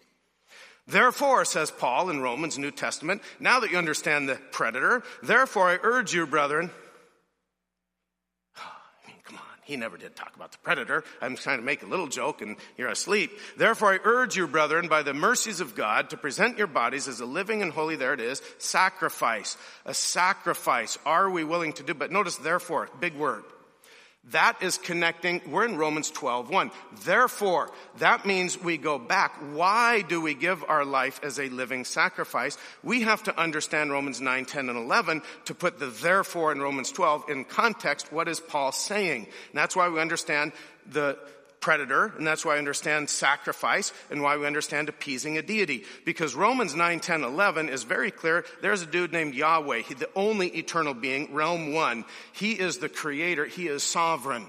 [0.87, 5.79] Therefore, says Paul in Romans New Testament, now that you understand the predator, therefore I
[5.83, 6.71] urge you, brethren,
[8.57, 11.05] I mean, come on, he never did talk about the predator.
[11.23, 13.31] I'm trying to make a little joke and you're asleep.
[13.57, 17.21] Therefore I urge you, brethren, by the mercies of God, to present your bodies as
[17.21, 19.57] a living and holy, there it is, sacrifice.
[19.87, 20.99] A sacrifice.
[21.07, 21.95] Are we willing to do?
[21.95, 23.45] But notice therefore, big word.
[24.31, 26.71] That is connecting, we're in Romans 12, 1.
[27.05, 29.35] Therefore, that means we go back.
[29.53, 32.57] Why do we give our life as a living sacrifice?
[32.83, 36.93] We have to understand Romans 9, 10, and 11 to put the therefore in Romans
[36.93, 38.13] 12 in context.
[38.13, 39.25] What is Paul saying?
[39.25, 40.53] And that's why we understand
[40.87, 41.19] the
[41.61, 45.85] predator, and that's why I understand sacrifice and why we understand appeasing a deity.
[46.05, 48.45] Because Romans 9, 10, 11 is very clear.
[48.63, 52.05] There's a dude named Yahweh, he, the only eternal being, realm one.
[52.33, 53.45] He is the creator.
[53.45, 54.47] He is sovereign.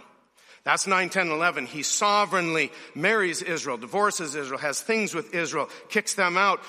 [0.64, 1.66] That's 9, 10, 11.
[1.66, 6.62] He sovereignly marries Israel, divorces Israel, has things with Israel, kicks them out,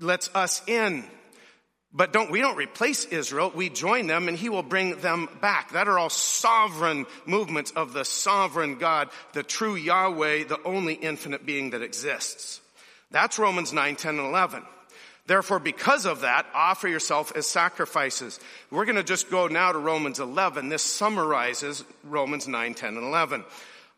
[0.00, 1.04] lets us in.
[1.96, 3.52] But don't, we don't replace Israel.
[3.54, 5.72] We join them and he will bring them back.
[5.72, 11.46] That are all sovereign movements of the sovereign God, the true Yahweh, the only infinite
[11.46, 12.60] being that exists.
[13.12, 14.64] That's Romans 9, 10, and 11.
[15.26, 18.40] Therefore, because of that, offer yourself as sacrifices.
[18.72, 20.68] We're going to just go now to Romans 11.
[20.68, 23.44] This summarizes Romans 9, 10, and 11.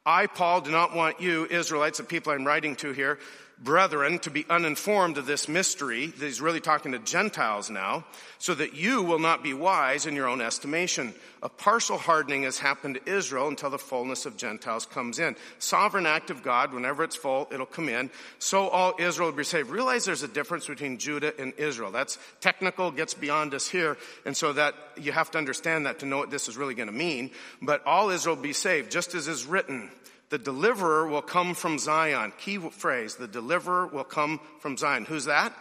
[0.05, 3.18] I, Paul, do not want you, Israelites, the people I'm writing to here,
[3.59, 6.12] brethren to be uninformed of this mystery.
[6.18, 8.04] He's really talking to Gentiles now,
[8.38, 11.14] so that you will not be wise in your own estimation.
[11.42, 15.36] A partial hardening has happened to Israel until the fullness of Gentiles comes in.
[15.59, 18.11] Sovereign act of God, whenever it's full, it'll come in.
[18.38, 19.70] So all Israel will be saved.
[19.70, 21.90] Realize there's a difference between Judah and Israel.
[21.90, 23.96] That's technical, gets beyond us here,
[24.26, 26.88] and so that you have to understand that to know what this is really going
[26.88, 27.30] to mean.
[27.62, 29.90] But all Israel will be saved, just as is written.
[30.31, 32.33] The deliverer will come from Zion.
[32.39, 35.05] Key phrase, the deliverer will come from Zion.
[35.05, 35.57] Who's that?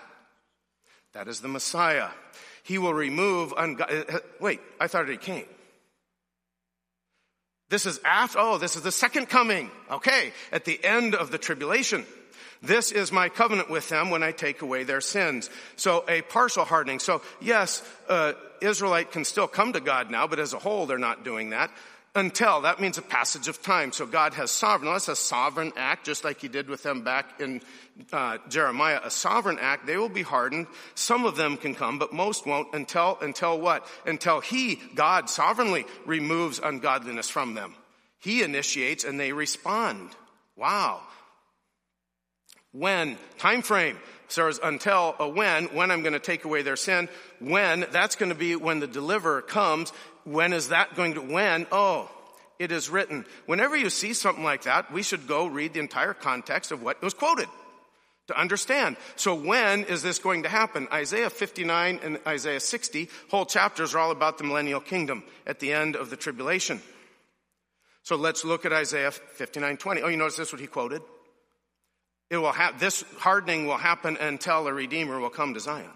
[1.14, 2.10] That is the Messiah.
[2.64, 5.46] He will remove ungo- uh, uh, Wait, I thought he came.
[7.70, 9.70] This is after, oh, this is the second coming.
[9.90, 12.06] Okay, at the end of the tribulation.
[12.62, 15.50] This is my covenant with them when I take away their sins.
[15.76, 17.00] So a partial hardening.
[17.00, 20.98] So yes, uh, Israelite can still come to God now, but as a whole, they're
[20.98, 21.70] not doing that
[22.16, 22.62] until.
[22.62, 23.92] That means a passage of time.
[23.92, 24.92] So God has sovereign.
[24.92, 27.62] That's a sovereign act, just like he did with them back in
[28.14, 29.00] uh, Jeremiah.
[29.04, 29.86] A sovereign act.
[29.86, 30.68] They will be hardened.
[30.96, 33.86] Some of them can come, but most won't until, until what?
[34.06, 37.76] Until he, God, sovereignly removes ungodliness from them.
[38.20, 40.10] He initiates and they respond.
[40.56, 41.02] Wow.
[42.72, 43.18] When?
[43.38, 43.98] Time frame.
[44.28, 47.10] So until a when, when I'm going to take away their sin,
[47.40, 49.94] when, that's going to be when the deliverer comes
[50.26, 51.66] when is that going to, when?
[51.72, 52.10] Oh,
[52.60, 53.26] it is written.
[53.46, 57.02] Whenever you see something like that, we should go read the entire context of what
[57.02, 57.48] was quoted
[58.28, 58.98] to understand.
[59.16, 60.88] So when is this going to happen?
[60.92, 65.74] Isaiah 59 and Isaiah 60, whole chapters are all about the millennial kingdom at the
[65.74, 66.82] end of the tribulation.
[68.04, 70.02] So let's look at Isaiah 59, 20.
[70.02, 71.02] Oh, you notice this what he quoted?
[72.30, 75.90] It will have, this hardening will happen until a redeemer will come to Zion.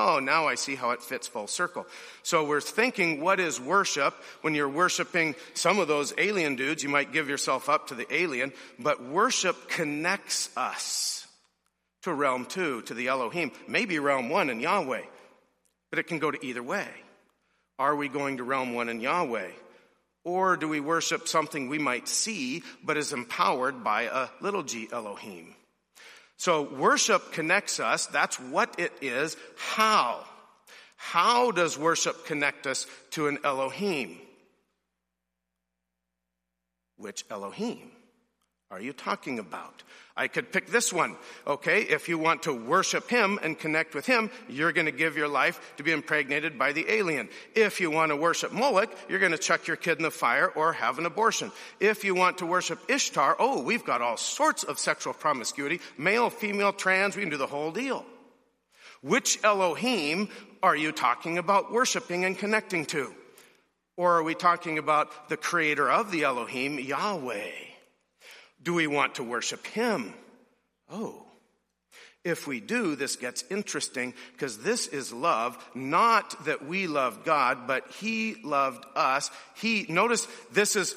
[0.00, 1.84] Oh, now I see how it fits full circle.
[2.22, 4.14] So we're thinking, what is worship?
[4.42, 8.06] When you're worshiping some of those alien dudes, you might give yourself up to the
[8.14, 11.26] alien, but worship connects us
[12.02, 15.02] to realm two, to the Elohim, maybe realm one in Yahweh,
[15.90, 16.86] but it can go to either way.
[17.76, 19.50] Are we going to realm one in Yahweh?
[20.22, 24.88] Or do we worship something we might see, but is empowered by a little g
[24.92, 25.56] Elohim?
[26.38, 28.06] So worship connects us.
[28.06, 29.36] That's what it is.
[29.56, 30.24] How?
[30.96, 34.18] How does worship connect us to an Elohim?
[36.96, 37.90] Which Elohim
[38.70, 39.82] are you talking about?
[40.18, 41.16] I could pick this one.
[41.46, 45.16] Okay, if you want to worship him and connect with him, you're going to give
[45.16, 47.28] your life to be impregnated by the alien.
[47.54, 50.48] If you want to worship Moloch, you're going to chuck your kid in the fire
[50.48, 51.52] or have an abortion.
[51.78, 56.30] If you want to worship Ishtar, oh, we've got all sorts of sexual promiscuity, male,
[56.30, 58.04] female, trans, we can do the whole deal.
[59.00, 60.30] Which Elohim
[60.64, 63.14] are you talking about worshiping and connecting to?
[63.96, 67.68] Or are we talking about the creator of the Elohim, Yahweh?
[68.68, 70.12] Do we want to worship Him?
[70.90, 71.24] Oh.
[72.22, 77.66] If we do, this gets interesting because this is love, not that we love God,
[77.66, 79.30] but He loved us.
[79.56, 80.94] He, notice this is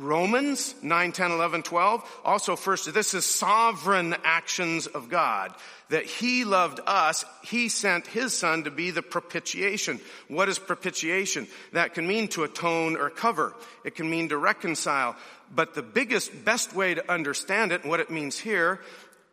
[0.00, 2.20] Romans 9, 10, 11, 12.
[2.24, 5.54] Also first, this is sovereign actions of God.
[5.90, 10.00] That He loved us, He sent His Son to be the propitiation.
[10.28, 11.48] What is propitiation?
[11.74, 13.54] That can mean to atone or cover.
[13.84, 15.16] It can mean to reconcile.
[15.54, 18.80] But the biggest, best way to understand it and what it means here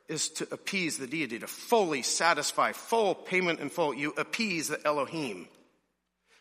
[0.09, 3.93] is to appease the deity, to fully satisfy, full payment in full.
[3.93, 5.47] You appease the Elohim.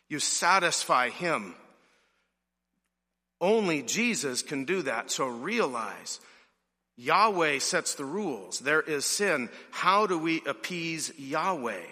[0.09, 1.55] You satisfy Him.
[3.41, 5.11] Only Jesus can do that.
[5.11, 6.20] So realize
[6.97, 8.61] Yahweh sets the rules.
[8.61, 9.51] There is sin.
[9.70, 11.84] How do we appease Yahweh?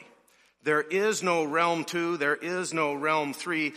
[0.63, 2.17] There is no realm two.
[2.17, 3.75] There is no realm three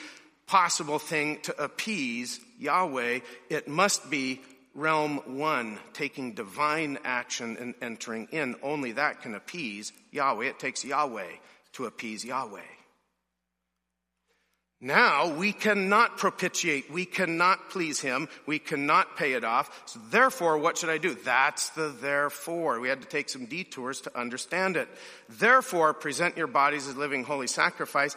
[0.47, 4.41] possible thing to appease Yahweh, it must be
[4.73, 8.55] realm one, taking divine action and entering in.
[8.63, 10.45] Only that can appease Yahweh.
[10.45, 11.31] It takes Yahweh
[11.73, 12.61] to appease Yahweh.
[14.79, 16.91] Now we cannot propitiate.
[16.91, 18.29] We cannot please him.
[18.45, 19.71] We cannot pay it off.
[19.85, 21.15] So therefore, what should I do?
[21.15, 22.79] That's the therefore.
[22.79, 24.87] We had to take some detours to understand it.
[25.29, 28.15] Therefore, present your bodies as living holy sacrifice.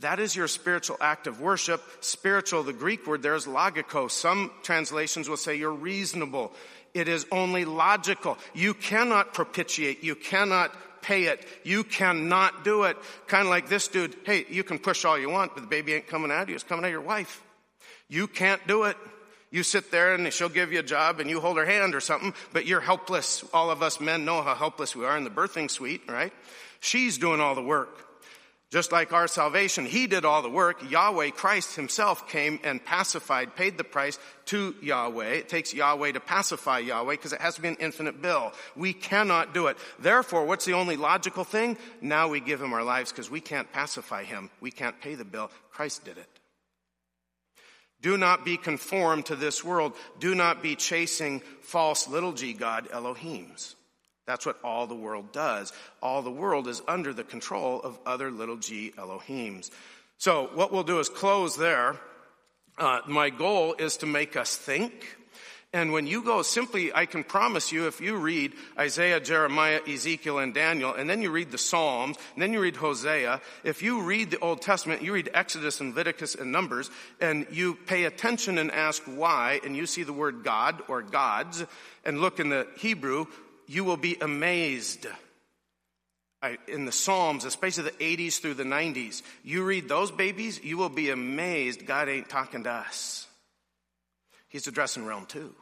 [0.00, 1.82] That is your spiritual act of worship.
[2.00, 4.12] Spiritual, the Greek word there is logikos.
[4.12, 6.52] Some translations will say you're reasonable.
[6.94, 8.38] It is only logical.
[8.54, 10.04] You cannot propitiate.
[10.04, 10.74] You cannot
[11.08, 11.42] pay it.
[11.64, 12.98] You cannot do it.
[13.26, 14.14] Kind of like this dude.
[14.24, 16.54] Hey, you can push all you want, but the baby ain't coming out of you.
[16.54, 17.42] It's coming out of your wife.
[18.10, 18.96] You can't do it.
[19.50, 22.00] You sit there and she'll give you a job and you hold her hand or
[22.00, 23.42] something, but you're helpless.
[23.54, 26.32] All of us men know how helpless we are in the birthing suite, right?
[26.80, 28.07] She's doing all the work.
[28.70, 30.90] Just like our salvation, He did all the work.
[30.90, 35.28] Yahweh, Christ Himself came and pacified, paid the price to Yahweh.
[35.28, 38.52] It takes Yahweh to pacify Yahweh because it has to be an infinite bill.
[38.76, 39.78] We cannot do it.
[39.98, 41.78] Therefore, what's the only logical thing?
[42.02, 44.50] Now we give Him our lives because we can't pacify Him.
[44.60, 45.50] We can't pay the bill.
[45.70, 46.28] Christ did it.
[48.02, 49.94] Do not be conformed to this world.
[50.20, 53.74] Do not be chasing false little g God Elohims.
[54.28, 55.72] That's what all the world does.
[56.02, 59.70] All the world is under the control of other little g Elohims.
[60.18, 61.96] So what we'll do is close there.
[62.76, 65.16] Uh, my goal is to make us think.
[65.72, 70.38] And when you go simply, I can promise you, if you read Isaiah, Jeremiah, Ezekiel,
[70.38, 74.02] and Daniel, and then you read the Psalms, and then you read Hosea, if you
[74.02, 78.58] read the Old Testament, you read Exodus and Leviticus and Numbers, and you pay attention
[78.58, 81.64] and ask why, and you see the word God or gods,
[82.04, 83.26] and look in the Hebrew,
[83.68, 85.06] you will be amazed.
[86.66, 90.88] in the Psalms, especially the 80s through the 90s, you read those babies, you will
[90.88, 93.26] be amazed God ain't talking to us.
[94.48, 95.54] He's addressing realm two.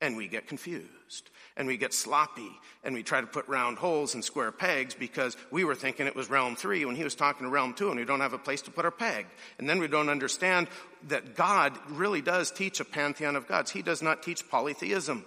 [0.00, 2.50] And we get confused and we get sloppy
[2.84, 6.14] and we try to put round holes in square pegs because we were thinking it
[6.14, 8.38] was realm three when he was talking to realm two and we don't have a
[8.38, 9.26] place to put our peg.
[9.58, 10.68] And then we don't understand
[11.08, 13.70] that God really does teach a pantheon of gods.
[13.70, 15.24] He does not teach polytheism.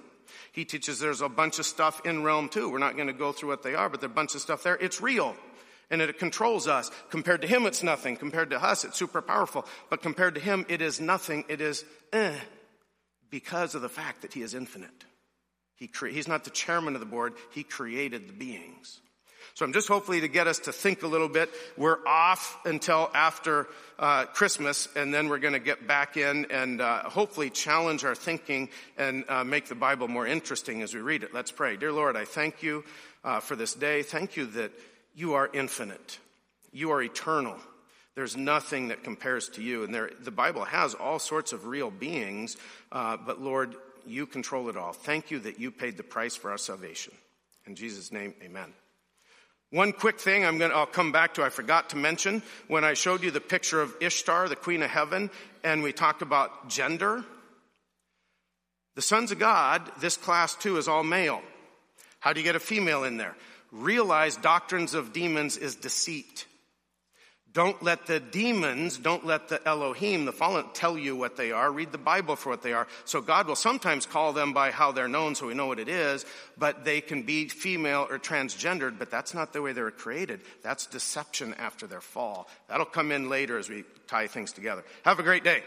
[0.51, 2.69] He teaches there's a bunch of stuff in realm two.
[2.69, 4.63] We're not going to go through what they are, but there's a bunch of stuff
[4.63, 4.75] there.
[4.75, 5.35] It's real.
[5.91, 6.91] And it controls us.
[7.09, 8.15] Compared to him, it's nothing.
[8.15, 9.65] Compared to us, it's super powerful.
[9.89, 11.45] But compared to him, it is nothing.
[11.47, 11.83] It is
[12.13, 12.35] eh,
[13.29, 15.05] because of the fact that he is infinite.
[15.75, 17.33] He cre- he's not the chairman of the board.
[17.51, 18.99] He created the beings.
[19.59, 21.49] So I'm just hopefully to get us to think a little bit.
[21.75, 23.67] We're off until after
[23.99, 28.15] uh, Christmas, and then we're going to get back in and uh, hopefully challenge our
[28.15, 31.33] thinking and uh, make the Bible more interesting as we read it.
[31.33, 31.75] Let's pray.
[31.75, 32.85] Dear Lord, I thank you
[33.25, 34.01] uh, for this day.
[34.01, 34.71] Thank you that
[35.13, 36.19] You are infinite.
[36.71, 37.57] You are eternal.
[38.15, 39.83] There's nothing that compares to you.
[39.83, 42.55] And there, the Bible has all sorts of real beings,
[42.93, 43.75] uh, but Lord,
[44.07, 44.93] you control it all.
[44.93, 47.11] Thank you that you paid the price for our salvation.
[47.67, 48.71] In Jesus' name, amen.
[49.71, 52.83] One quick thing I'm going to, I'll come back to, I forgot to mention when
[52.83, 55.29] I showed you the picture of Ishtar, the queen of heaven,
[55.63, 57.23] and we talked about gender.
[58.95, 61.41] The sons of God, this class too, is all male.
[62.19, 63.35] How do you get a female in there?
[63.71, 66.47] Realize doctrines of demons is deceit.
[67.51, 71.71] Don't let the demons, don't let the Elohim, the fallen, tell you what they are.
[71.71, 72.87] Read the Bible for what they are.
[73.05, 75.89] So God will sometimes call them by how they're known so we know what it
[75.89, 76.25] is,
[76.59, 80.41] but they can be female or transgendered, but that's not the way they were created.
[80.61, 82.47] That's deception after their fall.
[82.67, 84.83] That'll come in later as we tie things together.
[85.03, 85.63] Have a great day.